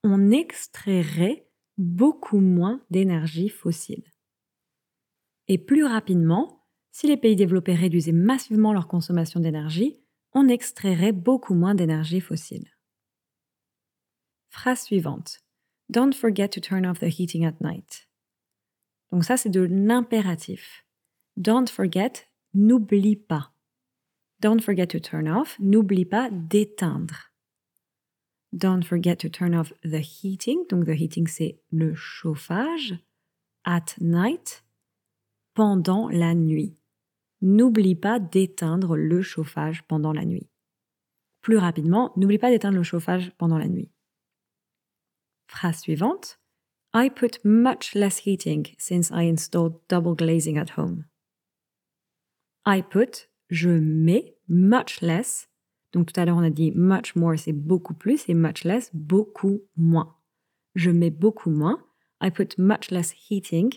on 0.04 0.30
extrairait 0.30 1.48
beaucoup 1.78 2.38
moins 2.38 2.84
d'énergie 2.90 3.48
fossile. 3.48 4.04
Et 5.48 5.56
plus 5.56 5.84
rapidement, 5.86 6.66
si 6.92 7.06
les 7.06 7.16
pays 7.16 7.36
développés 7.36 7.74
réduisaient 7.74 8.12
massivement 8.12 8.74
leur 8.74 8.86
consommation 8.86 9.40
d'énergie, 9.40 9.98
on 10.34 10.46
extrairait 10.46 11.12
beaucoup 11.12 11.54
moins 11.54 11.74
d'énergie 11.74 12.20
fossile. 12.20 12.68
Phrase 14.50 14.82
suivante. 14.82 15.40
Don't 15.88 16.12
forget 16.12 16.50
to 16.50 16.60
turn 16.60 16.84
off 16.84 17.00
the 17.00 17.18
heating 17.18 17.46
at 17.46 17.56
night. 17.62 18.10
Donc 19.10 19.24
ça, 19.24 19.38
c'est 19.38 19.48
de 19.48 19.62
l'impératif. 19.62 20.86
Don't 21.38 21.66
forget, 21.66 22.12
n'oublie 22.52 23.16
pas. 23.16 23.51
Don't 24.42 24.60
forget 24.60 24.88
to 24.88 24.98
turn 24.98 25.28
off, 25.28 25.56
n'oublie 25.60 26.04
pas 26.04 26.28
d'éteindre. 26.32 27.30
Don't 28.52 28.82
forget 28.82 29.14
to 29.20 29.28
turn 29.28 29.54
off 29.54 29.72
the 29.84 30.00
heating. 30.00 30.66
Donc 30.68 30.84
the 30.84 30.96
heating, 30.96 31.28
c'est 31.28 31.60
le 31.70 31.94
chauffage. 31.94 32.98
At 33.64 33.94
night, 34.00 34.64
pendant 35.54 36.08
la 36.08 36.34
nuit. 36.34 36.76
N'oublie 37.40 37.94
pas 37.94 38.18
d'éteindre 38.18 38.96
le 38.96 39.22
chauffage 39.22 39.84
pendant 39.86 40.12
la 40.12 40.24
nuit. 40.24 40.48
Plus 41.40 41.56
rapidement, 41.56 42.12
n'oublie 42.16 42.38
pas 42.38 42.50
d'éteindre 42.50 42.78
le 42.78 42.82
chauffage 42.82 43.30
pendant 43.38 43.58
la 43.58 43.68
nuit. 43.68 43.92
Phrase 45.46 45.78
suivante. 45.78 46.40
I 46.92 47.10
put 47.10 47.38
much 47.44 47.94
less 47.94 48.26
heating 48.26 48.74
since 48.76 49.10
I 49.12 49.28
installed 49.28 49.78
double 49.88 50.16
glazing 50.16 50.58
at 50.58 50.76
home. 50.76 51.04
I 52.66 52.82
put, 52.82 53.28
je 53.52 53.68
mets, 53.68 54.34
much 54.48 55.02
less. 55.02 55.48
Donc 55.92 56.10
tout 56.10 56.18
à 56.18 56.24
l'heure 56.24 56.38
on 56.38 56.42
a 56.42 56.50
dit 56.50 56.72
much 56.72 57.14
more, 57.14 57.38
c'est 57.38 57.52
beaucoup 57.52 57.92
plus, 57.92 58.26
et 58.28 58.34
much 58.34 58.64
less, 58.64 58.90
beaucoup 58.94 59.60
moins. 59.76 60.16
Je 60.74 60.90
mets 60.90 61.10
beaucoup 61.10 61.50
moins. 61.50 61.84
I 62.22 62.30
put 62.30 62.56
much 62.56 62.90
less 62.90 63.12
heating. 63.12 63.70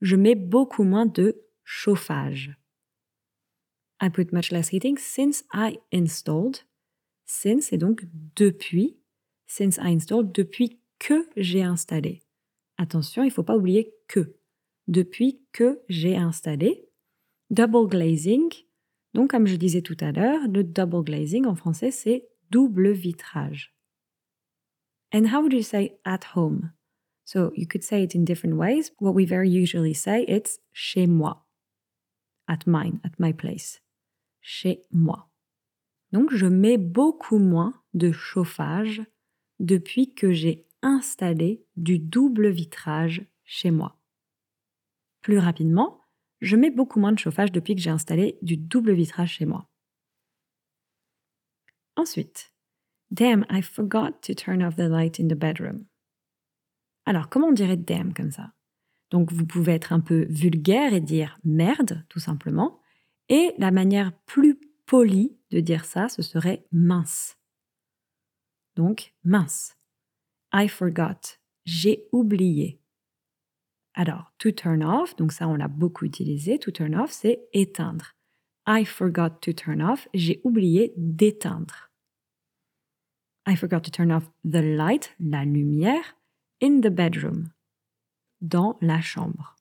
Je 0.00 0.16
mets 0.16 0.34
beaucoup 0.34 0.84
moins 0.84 1.04
de 1.04 1.38
chauffage. 1.64 2.56
I 4.00 4.08
put 4.08 4.32
much 4.32 4.50
less 4.50 4.72
heating 4.72 4.96
since 4.96 5.44
I 5.52 5.78
installed. 5.92 6.60
Since, 7.26 7.74
et 7.74 7.78
donc 7.78 8.06
depuis. 8.36 8.96
Since 9.46 9.76
I 9.76 9.92
installed, 9.92 10.32
depuis 10.32 10.80
que 10.98 11.28
j'ai 11.36 11.62
installé. 11.62 12.22
Attention, 12.78 13.22
il 13.22 13.26
ne 13.26 13.32
faut 13.32 13.42
pas 13.42 13.56
oublier 13.56 13.94
que. 14.08 14.36
Depuis 14.88 15.42
que 15.52 15.82
j'ai 15.90 16.16
installé. 16.16 16.88
Double 17.50 17.86
glazing. 17.86 18.50
Donc, 19.14 19.30
comme 19.30 19.46
je 19.46 19.56
disais 19.56 19.82
tout 19.82 19.96
à 20.00 20.12
l'heure, 20.12 20.40
le 20.48 20.62
double 20.62 21.04
glazing 21.04 21.46
en 21.46 21.54
français, 21.54 21.90
c'est 21.90 22.28
double 22.50 22.90
vitrage. 22.92 23.74
And 25.12 25.26
how 25.26 25.42
would 25.42 25.52
you 25.52 25.62
say 25.62 25.98
at 26.04 26.20
home? 26.36 26.72
So 27.24 27.52
you 27.56 27.66
could 27.66 27.82
say 27.82 28.02
it 28.02 28.14
in 28.14 28.24
different 28.24 28.56
ways. 28.56 28.92
What 28.98 29.14
we 29.14 29.24
very 29.24 29.48
usually 29.48 29.94
say, 29.94 30.24
it's 30.28 30.60
chez 30.72 31.06
moi. 31.06 31.44
At 32.48 32.66
mine, 32.66 33.00
at 33.04 33.18
my 33.18 33.32
place. 33.32 33.80
Chez 34.40 34.84
moi. 34.90 35.28
Donc, 36.12 36.32
je 36.32 36.46
mets 36.46 36.78
beaucoup 36.78 37.38
moins 37.38 37.74
de 37.94 38.10
chauffage 38.10 39.02
depuis 39.60 40.14
que 40.14 40.32
j'ai 40.32 40.66
installer 40.82 41.64
du 41.76 41.98
double 41.98 42.48
vitrage 42.48 43.24
chez 43.44 43.70
moi. 43.70 43.96
Plus 45.22 45.38
rapidement, 45.38 45.99
je 46.40 46.56
mets 46.56 46.70
beaucoup 46.70 47.00
moins 47.00 47.12
de 47.12 47.18
chauffage 47.18 47.52
depuis 47.52 47.74
que 47.74 47.82
j'ai 47.82 47.90
installé 47.90 48.38
du 48.42 48.56
double 48.56 48.92
vitrage 48.92 49.34
chez 49.34 49.46
moi. 49.46 49.68
Ensuite, 51.96 52.50
Damn, 53.10 53.44
I 53.50 53.60
forgot 53.60 54.22
to 54.22 54.34
turn 54.34 54.62
off 54.62 54.76
the 54.76 54.88
light 54.88 55.18
in 55.18 55.26
the 55.26 55.34
bedroom. 55.34 55.86
Alors, 57.06 57.28
comment 57.28 57.48
on 57.48 57.52
dirait 57.52 57.76
damn 57.76 58.14
comme 58.14 58.30
ça? 58.30 58.52
Donc, 59.10 59.32
vous 59.32 59.46
pouvez 59.46 59.72
être 59.72 59.92
un 59.92 59.98
peu 59.98 60.26
vulgaire 60.30 60.94
et 60.94 61.00
dire 61.00 61.38
merde, 61.42 62.04
tout 62.08 62.20
simplement. 62.20 62.80
Et 63.28 63.52
la 63.58 63.72
manière 63.72 64.12
plus 64.26 64.60
polie 64.86 65.36
de 65.50 65.58
dire 65.58 65.84
ça, 65.84 66.08
ce 66.08 66.22
serait 66.22 66.64
mince. 66.70 67.36
Donc, 68.76 69.12
mince. 69.24 69.76
I 70.52 70.68
forgot. 70.68 71.38
J'ai 71.64 72.06
oublié. 72.12 72.80
Alors, 73.94 74.32
to 74.38 74.50
turn 74.50 74.82
off, 74.82 75.16
donc 75.16 75.32
ça 75.32 75.48
on 75.48 75.56
l'a 75.56 75.68
beaucoup 75.68 76.04
utilisé. 76.04 76.58
To 76.58 76.70
turn 76.70 76.94
off, 76.94 77.10
c'est 77.10 77.48
éteindre. 77.52 78.14
I 78.66 78.84
forgot 78.84 79.40
to 79.40 79.52
turn 79.52 79.82
off. 79.82 80.08
J'ai 80.14 80.40
oublié 80.44 80.92
d'éteindre. 80.96 81.90
I 83.46 83.56
forgot 83.56 83.80
to 83.80 83.90
turn 83.90 84.12
off 84.12 84.30
the 84.44 84.62
light, 84.62 85.14
la 85.18 85.44
lumière, 85.44 86.16
in 86.62 86.80
the 86.82 86.90
bedroom, 86.90 87.52
dans 88.40 88.76
la 88.80 89.00
chambre. 89.00 89.56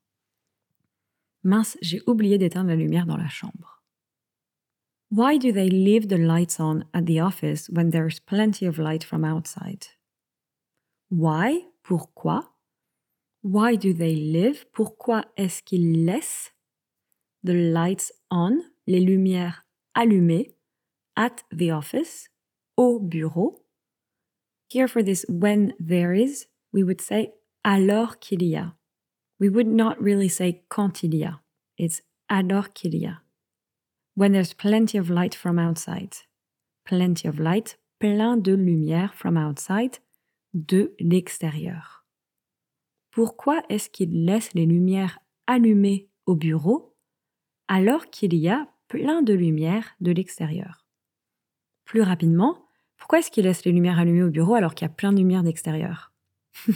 Mince, 1.43 1.77
j'ai 1.81 2.01
oublié 2.05 2.37
d'éteindre 2.37 2.69
la 2.69 2.75
lumière 2.75 3.05
dans 3.05 3.17
la 3.17 3.29
chambre. 3.29 3.81
Why 5.09 5.39
do 5.39 5.51
they 5.51 5.69
leave 5.69 6.07
the 6.07 6.19
lights 6.19 6.59
on 6.59 6.83
at 6.93 7.05
the 7.05 7.19
office 7.19 7.67
when 7.69 7.89
there's 7.89 8.19
plenty 8.19 8.67
of 8.67 8.77
light 8.77 9.03
from 9.03 9.23
outside? 9.23 9.87
Why, 11.09 11.65
pourquoi? 11.81 12.43
Why 13.41 13.75
do 13.75 13.93
they 13.93 14.15
live? 14.15 14.65
Pourquoi 14.73 15.23
est-ce 15.37 15.63
qu'ils 15.63 16.05
laissent 16.05 16.51
the 17.43 17.53
lights 17.53 18.11
on, 18.29 18.61
les 18.85 18.99
lumières 18.99 19.65
allumées, 19.95 20.55
at 21.15 21.43
the 21.51 21.71
office, 21.71 22.29
au 22.75 22.99
bureau? 22.99 23.65
Here 24.67 24.87
for 24.87 25.01
this 25.01 25.25
when 25.29 25.73
there 25.79 26.13
is, 26.13 26.47
we 26.73 26.83
would 26.83 27.01
say 27.01 27.33
alors 27.63 28.19
qu'il 28.19 28.43
y 28.43 28.55
a. 28.55 28.75
We 29.39 29.49
would 29.49 29.67
not 29.67 30.01
really 30.01 30.29
say 30.29 30.63
quand 30.69 31.01
il 31.01 31.15
y 31.15 31.23
a. 31.23 31.39
It's 31.77 32.01
alors 32.29 32.73
qu'il 32.73 32.93
y 32.93 33.05
a. 33.05 33.21
When 34.15 34.33
there's 34.33 34.53
plenty 34.53 34.97
of 34.97 35.09
light 35.09 35.33
from 35.33 35.57
outside. 35.57 36.17
Plenty 36.85 37.27
of 37.27 37.39
light, 37.39 37.77
plein 37.99 38.37
de 38.37 38.55
lumière 38.55 39.13
from 39.13 39.37
outside, 39.37 39.99
de 40.53 40.91
l'extérieur. 40.99 41.98
Pourquoi 43.19 43.61
est-ce 43.67 43.89
qu'il 43.89 44.23
laisse 44.23 44.53
les 44.53 44.65
lumières 44.65 45.19
allumées 45.45 46.07
au 46.25 46.37
bureau 46.37 46.95
alors 47.67 48.09
qu'il 48.09 48.33
y 48.33 48.47
a 48.47 48.69
plein 48.87 49.21
de 49.21 49.33
lumière 49.33 49.93
de 49.99 50.13
l'extérieur? 50.13 50.85
Plus 51.83 52.01
rapidement, 52.01 52.65
pourquoi 52.95 53.19
est-ce 53.19 53.29
qu'il 53.29 53.43
laisse 53.43 53.65
les 53.65 53.73
lumières 53.73 53.99
allumées 53.99 54.23
au 54.23 54.29
bureau 54.29 54.55
alors 54.55 54.73
qu'il 54.73 54.85
y 54.87 54.89
a 54.89 54.93
plein 54.93 55.11
de 55.11 55.17
lumière 55.17 55.43
d'extérieur? 55.43 56.13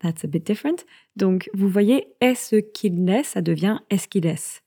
That's 0.00 0.26
a 0.26 0.28
bit 0.28 0.46
different. 0.46 0.84
Donc, 1.16 1.48
vous 1.54 1.70
voyez, 1.70 2.06
est-ce 2.20 2.56
qu'il 2.56 3.06
laisse, 3.06 3.28
ça 3.28 3.40
devient 3.40 3.78
est-ce 3.88 4.08
qu'il 4.08 4.24
laisse? 4.24 4.62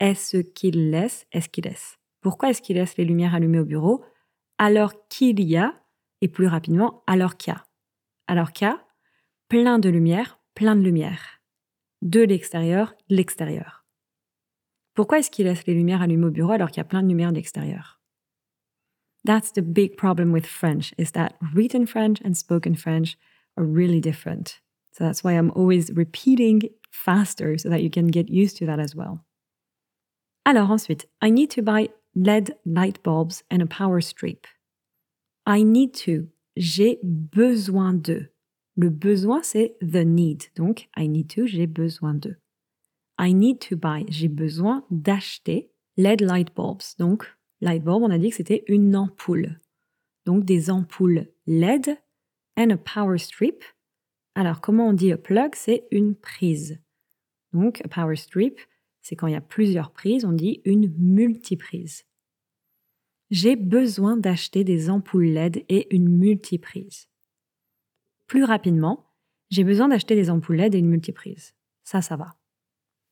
Est-ce 0.00 0.38
qu'il 0.38 0.90
laisse, 0.90 1.28
est-ce 1.30 1.48
qu'il 1.48 1.62
laisse? 1.62 1.96
Pourquoi 2.22 2.50
est-ce 2.50 2.60
qu'il 2.60 2.74
laisse 2.74 2.96
les 2.96 3.04
lumières 3.04 3.36
allumées 3.36 3.60
au 3.60 3.64
bureau 3.64 4.04
alors 4.58 5.06
qu'il 5.08 5.40
y 5.44 5.56
a, 5.56 5.80
et 6.22 6.26
plus 6.26 6.48
rapidement, 6.48 7.04
alors 7.06 7.36
qu'il 7.36 7.52
y 7.52 7.56
a? 7.56 7.62
Alors 8.26 8.52
qu'il 8.52 8.66
y 8.66 8.70
a 8.70 8.85
plein 9.48 9.78
de 9.78 9.88
lumière, 9.88 10.40
plein 10.54 10.76
de 10.76 10.82
lumière. 10.82 11.40
De 12.02 12.20
l'extérieur, 12.20 12.94
l'extérieur. 13.08 13.84
Pourquoi 14.94 15.18
est-ce 15.18 15.30
qu'il 15.30 15.46
laisse 15.46 15.66
les 15.66 15.74
lumières 15.74 16.02
allumées 16.02 16.26
au 16.26 16.30
bureau 16.30 16.52
alors 16.52 16.70
qu'il 16.70 16.78
y 16.78 16.80
a 16.80 16.84
plein 16.84 17.02
de 17.02 17.08
lumière 17.08 17.30
de 17.30 17.36
l'extérieur 17.36 18.00
That's 19.24 19.52
the 19.52 19.60
big 19.60 19.96
problem 19.96 20.32
with 20.32 20.46
French, 20.46 20.94
is 20.98 21.12
that 21.12 21.34
written 21.54 21.86
French 21.86 22.20
and 22.24 22.34
spoken 22.34 22.76
French 22.76 23.16
are 23.56 23.64
really 23.64 24.00
different. 24.00 24.60
So 24.92 25.04
that's 25.04 25.22
why 25.22 25.32
I'm 25.32 25.50
always 25.54 25.90
repeating 25.92 26.70
faster 26.90 27.58
so 27.58 27.68
that 27.68 27.82
you 27.82 27.90
can 27.90 28.06
get 28.06 28.28
used 28.28 28.56
to 28.58 28.66
that 28.66 28.78
as 28.78 28.94
well. 28.94 29.24
Alors 30.46 30.70
ensuite, 30.70 31.06
I 31.20 31.30
need 31.30 31.50
to 31.50 31.62
buy 31.62 31.88
LED 32.14 32.54
light 32.64 33.02
bulbs 33.02 33.42
and 33.50 33.60
a 33.60 33.66
power 33.66 34.00
strip. 34.00 34.46
I 35.44 35.62
need 35.62 35.92
to. 36.06 36.28
J'ai 36.56 36.98
besoin 37.02 38.00
de. 38.00 38.28
Le 38.76 38.90
besoin, 38.90 39.42
c'est 39.42 39.76
the 39.80 40.04
need. 40.04 40.44
Donc, 40.54 40.88
I 40.96 41.08
need 41.08 41.28
to, 41.34 41.46
j'ai 41.46 41.66
besoin 41.66 42.14
de. 42.14 42.36
I 43.18 43.32
need 43.32 43.58
to 43.60 43.76
buy, 43.76 44.04
j'ai 44.08 44.28
besoin 44.28 44.84
d'acheter 44.90 45.70
LED 45.96 46.20
light 46.20 46.54
bulbs. 46.54 46.96
Donc, 46.98 47.24
light 47.62 47.82
bulb, 47.82 48.02
on 48.02 48.10
a 48.10 48.18
dit 48.18 48.28
que 48.28 48.36
c'était 48.36 48.64
une 48.68 48.94
ampoule. 48.94 49.58
Donc, 50.26 50.44
des 50.44 50.70
ampoules 50.70 51.26
LED 51.46 51.96
and 52.58 52.70
a 52.70 52.76
power 52.76 53.16
strip. 53.16 53.64
Alors, 54.34 54.60
comment 54.60 54.88
on 54.88 54.92
dit 54.92 55.12
a 55.12 55.16
plug? 55.16 55.54
C'est 55.54 55.86
une 55.90 56.14
prise. 56.14 56.78
Donc, 57.54 57.80
a 57.82 57.88
power 57.88 58.16
strip, 58.16 58.60
c'est 59.00 59.16
quand 59.16 59.26
il 59.26 59.32
y 59.32 59.36
a 59.36 59.40
plusieurs 59.40 59.92
prises, 59.92 60.26
on 60.26 60.32
dit 60.32 60.60
une 60.66 60.92
multiprise. 60.98 62.04
J'ai 63.30 63.56
besoin 63.56 64.18
d'acheter 64.18 64.64
des 64.64 64.90
ampoules 64.90 65.28
LED 65.28 65.64
et 65.68 65.94
une 65.94 66.08
multiprise. 66.08 67.08
Plus 68.26 68.44
rapidement, 68.44 69.12
j'ai 69.50 69.64
besoin 69.64 69.88
d'acheter 69.88 70.14
des 70.14 70.30
ampoules 70.30 70.56
LED 70.56 70.74
et 70.74 70.78
une 70.78 70.88
multiprise. 70.88 71.54
Ça, 71.84 72.02
ça 72.02 72.16
va. 72.16 72.34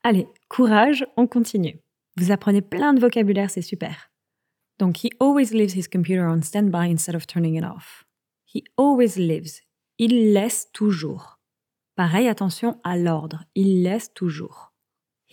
Allez, 0.03 0.27
courage, 0.48 1.07
on 1.16 1.27
continue. 1.27 1.81
Vous 2.16 2.33
apprenez 2.33 2.62
plein 2.62 2.94
de 2.94 3.00
vocabulaire, 3.00 3.50
c'est 3.50 3.62
super. 3.62 4.11
Donc, 4.79 5.05
he 5.05 5.11
always 5.20 5.53
leaves 5.53 5.77
his 5.77 5.88
computer 5.88 6.22
on 6.22 6.42
standby 6.42 6.90
instead 6.90 7.14
of 7.14 7.27
turning 7.27 7.57
it 7.57 7.64
off. 7.64 8.05
He 8.53 8.64
always 8.77 9.16
lives. 9.16 9.61
Il 9.98 10.33
laisse 10.33 10.70
toujours. 10.72 11.38
Pareil, 11.94 12.29
attention 12.29 12.81
à 12.83 12.96
l'ordre. 12.96 13.44
Il 13.55 13.83
laisse 13.83 14.12
toujours 14.12 14.74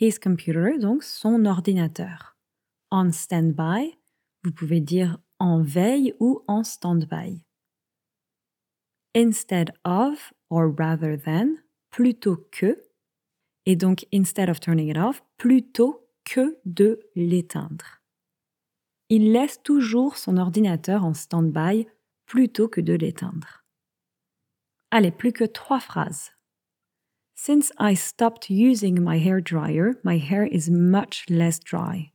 his 0.02 0.20
computer, 0.20 0.80
donc 0.80 1.04
son 1.04 1.46
ordinateur. 1.46 2.36
On 2.89 3.12
standby, 3.12 3.98
vous 4.44 4.52
pouvez 4.52 4.82
dire 4.82 5.20
en 5.39 5.62
veille 5.62 6.13
ou 6.20 6.44
en 6.48 6.63
standby. 6.63 7.41
Instead 9.13 9.71
of 9.84 10.34
or 10.50 10.69
rather 10.69 11.17
than, 11.17 11.58
plutôt 11.91 12.38
que. 12.52 12.78
Et 13.65 13.76
donc, 13.76 14.06
instead 14.12 14.50
of 14.50 14.60
turning 14.60 14.89
it 14.89 14.97
off, 14.97 15.21
plutôt 15.38 16.08
que 16.26 16.58
de 16.65 17.00
l'éteindre. 17.15 18.02
Il 19.10 19.34
laisse 19.34 19.62
toujours 19.62 20.17
son 20.17 20.38
ordinateur 20.38 21.04
en 21.04 21.13
stand-by 21.13 21.88
plutôt 22.26 22.69
que 22.69 22.80
de 22.80 22.93
l'éteindre. 22.93 23.65
Allez, 24.91 25.12
plus 25.12 25.34
que 25.34 25.43
trois 25.43 25.82
phrases. 25.82 26.32
Since 27.36 27.71
I 27.80 27.95
stopped 27.95 28.50
using 28.50 29.02
my 29.02 29.17
hair 29.17 29.41
dryer, 29.41 30.00
my 30.04 30.17
hair 30.17 30.45
is 30.45 30.69
much 30.69 31.26
less 31.30 31.60
dry. 31.60 32.13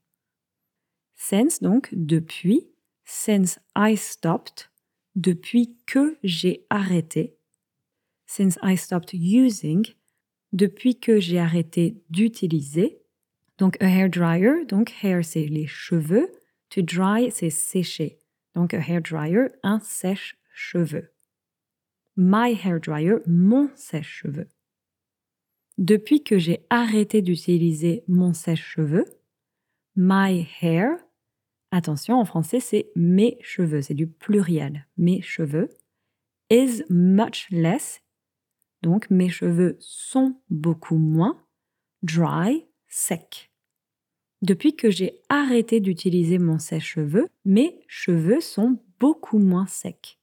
Since, 1.17 1.59
donc, 1.59 1.91
depuis. 1.93 2.69
Since 3.05 3.59
I 3.75 3.95
stopped, 3.95 4.69
depuis 5.17 5.75
que 5.87 6.17
j'ai 6.23 6.67
arrêté. 6.71 7.37
Since 8.27 8.59
I 8.63 8.77
stopped 8.77 9.13
using, 9.15 9.87
depuis 10.53 10.99
que 10.99 11.19
j'ai 11.19 11.39
arrêté 11.39 12.03
d'utiliser. 12.11 13.01
Donc, 13.59 13.77
a 13.81 13.87
hair 13.87 14.11
dryer, 14.11 14.65
donc 14.67 14.93
hair, 15.03 15.25
c'est 15.25 15.47
les 15.47 15.67
cheveux. 15.67 16.31
To 16.71 16.83
dry, 16.83 17.31
c'est 17.31 17.51
sécher. 17.51 18.19
Donc, 18.55 18.75
a 18.75 18.79
hair 18.79 19.01
dryer, 19.01 19.49
un 19.63 19.81
sèche-cheveux. 19.81 21.11
My 22.17 22.55
hair 22.55 22.81
dryer, 22.81 23.17
mon 23.27 23.71
sèche-cheveux. 23.75 24.49
Depuis 25.79 26.23
que 26.23 26.39
j'ai 26.39 26.67
arrêté 26.71 27.23
d'utiliser 27.23 28.03
mon 28.09 28.33
sèche-cheveux, 28.33 29.05
my 29.95 30.47
hair, 30.61 30.97
attention 31.71 32.21
en 32.21 32.25
français 32.25 32.61
c'est 32.61 32.91
mes 32.97 33.39
cheveux, 33.41 33.83
c'est 33.83 33.95
du 33.95 34.07
pluriel, 34.07 34.87
mes 34.97 35.21
cheveux, 35.23 35.69
is 36.51 36.83
much 36.89 37.47
less, 37.51 38.03
donc 38.83 39.11
mes 39.11 39.29
cheveux 39.29 39.77
sont 39.81 40.41
beaucoup 40.49 40.99
moins, 40.99 41.43
dry, 42.03 42.67
sec. 42.89 43.51
Depuis 44.43 44.77
que 44.77 44.91
j'ai 44.91 45.23
arrêté 45.29 45.81
d'utiliser 45.81 46.39
mon 46.39 46.59
sèche-cheveux, 46.59 47.29
mes 47.45 47.81
cheveux 47.89 48.41
sont 48.41 48.79
beaucoup 49.01 49.39
moins 49.39 49.67
secs. 49.67 50.19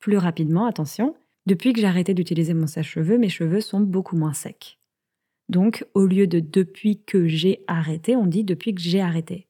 Plus 0.00 0.18
rapidement, 0.18 0.66
attention, 0.66 1.14
depuis 1.46 1.72
que 1.72 1.80
j'ai 1.80 1.86
arrêté 1.86 2.14
d'utiliser 2.14 2.54
mon 2.54 2.66
sèche-cheveux, 2.66 3.18
mes 3.18 3.28
cheveux 3.28 3.60
sont 3.60 3.80
beaucoup 3.80 4.16
moins 4.16 4.34
secs. 4.34 4.78
Donc, 5.48 5.86
au 5.94 6.06
lieu 6.06 6.26
de 6.26 6.40
depuis 6.40 7.02
que 7.02 7.26
j'ai 7.26 7.62
arrêté, 7.66 8.16
on 8.16 8.26
dit 8.26 8.44
depuis 8.44 8.74
que 8.74 8.80
j'ai 8.80 9.00
arrêté. 9.00 9.48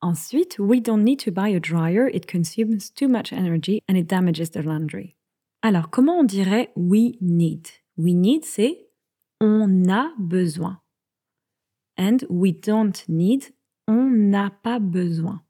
Ensuite, 0.00 0.58
we 0.58 0.80
don't 0.80 1.02
need 1.02 1.18
to 1.20 1.32
buy 1.32 1.48
a 1.48 1.58
dryer, 1.58 2.06
it 2.06 2.28
consumes 2.28 2.90
too 2.90 3.08
much 3.08 3.32
energy 3.32 3.82
and 3.88 3.98
it 3.98 4.06
damages 4.06 4.50
the 4.50 4.62
laundry. 4.62 5.16
Alors, 5.62 5.90
comment 5.90 6.20
on 6.20 6.24
dirait 6.24 6.68
we 6.76 7.16
need? 7.20 7.68
We 7.96 8.14
need, 8.14 8.44
c'est 8.44 8.76
on 9.40 9.88
a 9.88 10.12
besoin. 10.18 10.80
And 11.96 12.24
we 12.30 12.52
don't 12.52 13.04
need, 13.08 13.52
on 13.88 14.30
n'a 14.30 14.50
pas 14.62 14.78
besoin. 14.78 15.42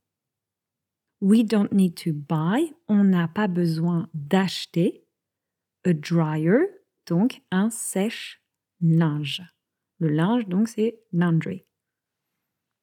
We 1.21 1.43
don't 1.43 1.73
need 1.73 1.97
to 1.99 2.15
buy, 2.15 2.71
on 2.89 3.11
n'a 3.11 3.29
pas 3.29 3.49
besoin 3.49 4.09
d'acheter 4.15 5.05
a 5.85 5.93
dryer, 5.93 6.69
donc 7.07 7.43
un 7.51 7.71
sèche-linge. 7.71 9.43
Le 9.99 10.09
linge, 10.09 10.47
donc, 10.47 10.69
c'est 10.69 11.01
laundry. 11.13 11.65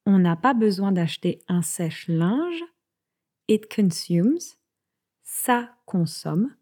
On 0.06 0.18
n'a 0.18 0.36
pas 0.36 0.54
besoin 0.54 0.92
d'acheter 0.92 1.40
un 1.48 1.62
sèche-linge. 1.62 2.64
It 3.48 3.72
consumes. 3.74 4.38
Ça 5.22 5.76
consomme. 5.84 6.54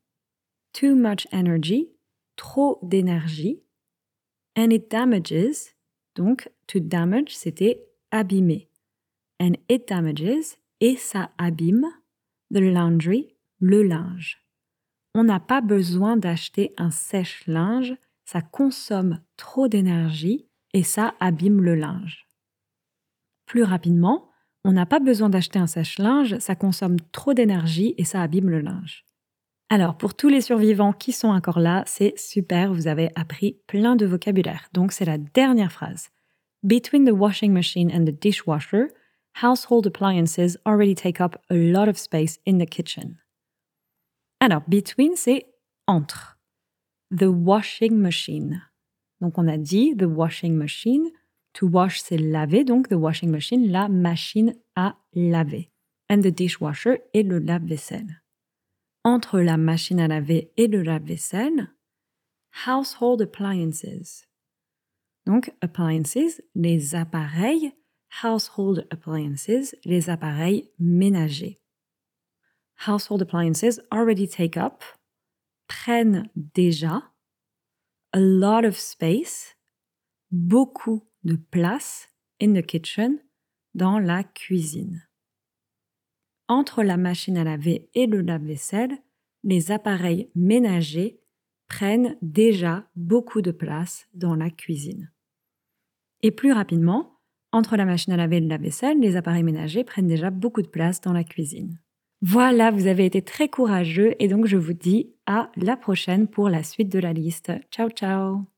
Too 0.72 0.94
much 0.94 1.26
energy. 1.32 1.90
Trop 2.36 2.78
d'énergie. 2.82 3.62
And 4.56 4.70
it 4.70 4.90
damages. 4.90 5.76
Donc, 6.16 6.50
to 6.66 6.80
damage, 6.80 7.36
c'était 7.36 7.86
abîmer. 8.10 8.68
And 9.40 9.52
it 9.68 9.88
damages. 9.88 10.56
Et 10.80 10.96
ça 10.96 11.30
abîme. 11.38 11.86
The 12.52 12.58
laundry. 12.58 13.36
Le 13.60 13.82
linge 13.82 14.44
on 15.14 15.24
n'a 15.24 15.40
pas 15.40 15.60
besoin 15.60 16.16
d'acheter 16.16 16.72
un 16.76 16.90
sèche-linge, 16.90 17.94
ça 18.24 18.42
consomme 18.42 19.20
trop 19.36 19.68
d'énergie 19.68 20.48
et 20.72 20.82
ça 20.82 21.14
abîme 21.20 21.62
le 21.62 21.76
linge. 21.76 22.23
Plus 23.46 23.62
rapidement, 23.62 24.30
on 24.64 24.72
n'a 24.72 24.86
pas 24.86 25.00
besoin 25.00 25.28
d'acheter 25.28 25.58
un 25.58 25.66
sèche-linge, 25.66 26.38
ça 26.38 26.54
consomme 26.54 26.96
trop 27.12 27.34
d'énergie 27.34 27.94
et 27.98 28.04
ça 28.04 28.22
abîme 28.22 28.48
le 28.48 28.60
linge. 28.60 29.04
Alors, 29.70 29.96
pour 29.96 30.14
tous 30.14 30.28
les 30.28 30.40
survivants 30.40 30.92
qui 30.92 31.12
sont 31.12 31.28
encore 31.28 31.58
là, 31.58 31.82
c'est 31.86 32.14
super, 32.18 32.72
vous 32.72 32.86
avez 32.86 33.10
appris 33.14 33.58
plein 33.66 33.96
de 33.96 34.06
vocabulaire. 34.06 34.68
Donc, 34.72 34.92
c'est 34.92 35.04
la 35.04 35.18
dernière 35.18 35.72
phrase. 35.72 36.10
Between 36.62 37.04
the 37.04 37.12
washing 37.12 37.52
machine 37.52 37.90
and 37.92 38.04
the 38.04 38.18
dishwasher, 38.18 38.88
household 39.42 39.86
appliances 39.86 40.56
already 40.64 40.94
take 40.94 41.20
up 41.20 41.36
a 41.50 41.54
lot 41.54 41.88
of 41.88 41.98
space 41.98 42.38
in 42.46 42.58
the 42.58 42.68
kitchen. 42.68 43.16
Alors, 44.40 44.62
between, 44.68 45.16
c'est 45.16 45.46
entre. 45.86 46.38
The 47.10 47.28
washing 47.28 47.96
machine. 47.96 48.62
Donc, 49.20 49.38
on 49.38 49.48
a 49.48 49.58
dit 49.58 49.94
the 49.96 50.06
washing 50.06 50.56
machine. 50.56 51.10
To 51.54 51.66
wash, 51.66 52.00
c'est 52.00 52.18
laver, 52.18 52.64
donc 52.64 52.88
the 52.88 52.94
washing 52.94 53.30
machine, 53.30 53.70
la 53.70 53.88
machine 53.88 54.54
à 54.76 54.96
laver. 55.14 55.70
And 56.10 56.20
the 56.20 56.32
dishwasher 56.32 56.98
est 57.14 57.22
le 57.22 57.38
lave-vaisselle. 57.38 58.22
Entre 59.04 59.40
la 59.40 59.56
machine 59.56 60.00
à 60.00 60.08
laver 60.08 60.52
et 60.56 60.66
le 60.66 60.82
lave-vaisselle, 60.82 61.70
household 62.66 63.22
appliances. 63.22 64.26
Donc, 65.26 65.52
appliances, 65.60 66.42
les 66.54 66.94
appareils, 66.94 67.72
household 68.22 68.86
appliances, 68.90 69.74
les 69.84 70.10
appareils 70.10 70.70
ménagers. 70.78 71.58
Household 72.86 73.22
appliances 73.22 73.80
already 73.92 74.28
take 74.28 74.56
up, 74.56 74.82
prennent 75.68 76.28
déjà, 76.36 77.02
a 78.12 78.20
lot 78.20 78.64
of 78.64 78.76
space, 78.76 79.56
beaucoup 80.30 81.02
de 81.24 81.36
place 81.36 82.08
in 82.40 82.52
the 82.52 82.62
kitchen, 82.64 83.18
dans 83.74 83.98
la 83.98 84.22
cuisine. 84.22 85.02
Entre 86.48 86.82
la 86.82 86.96
machine 86.96 87.38
à 87.38 87.44
laver 87.44 87.88
et 87.94 88.06
le 88.06 88.20
lave-vaisselle, 88.20 88.98
les 89.42 89.72
appareils 89.72 90.30
ménagers 90.34 91.20
prennent 91.68 92.16
déjà 92.22 92.86
beaucoup 92.94 93.42
de 93.42 93.50
place 93.50 94.06
dans 94.14 94.34
la 94.34 94.50
cuisine. 94.50 95.10
Et 96.22 96.30
plus 96.30 96.52
rapidement, 96.52 97.20
entre 97.52 97.76
la 97.76 97.84
machine 97.84 98.12
à 98.12 98.16
laver 98.16 98.36
et 98.36 98.40
le 98.40 98.48
lave-vaisselle, 98.48 99.00
les 99.00 99.16
appareils 99.16 99.42
ménagers 99.42 99.84
prennent 99.84 100.08
déjà 100.08 100.30
beaucoup 100.30 100.62
de 100.62 100.68
place 100.68 101.00
dans 101.00 101.12
la 101.12 101.24
cuisine. 101.24 101.80
Voilà, 102.20 102.70
vous 102.70 102.86
avez 102.86 103.04
été 103.04 103.22
très 103.22 103.48
courageux 103.48 104.14
et 104.18 104.28
donc 104.28 104.46
je 104.46 104.56
vous 104.56 104.72
dis 104.72 105.12
à 105.26 105.50
la 105.56 105.76
prochaine 105.76 106.26
pour 106.26 106.48
la 106.48 106.62
suite 106.62 106.90
de 106.90 106.98
la 106.98 107.12
liste. 107.12 107.52
Ciao 107.70 107.90
ciao 107.90 108.53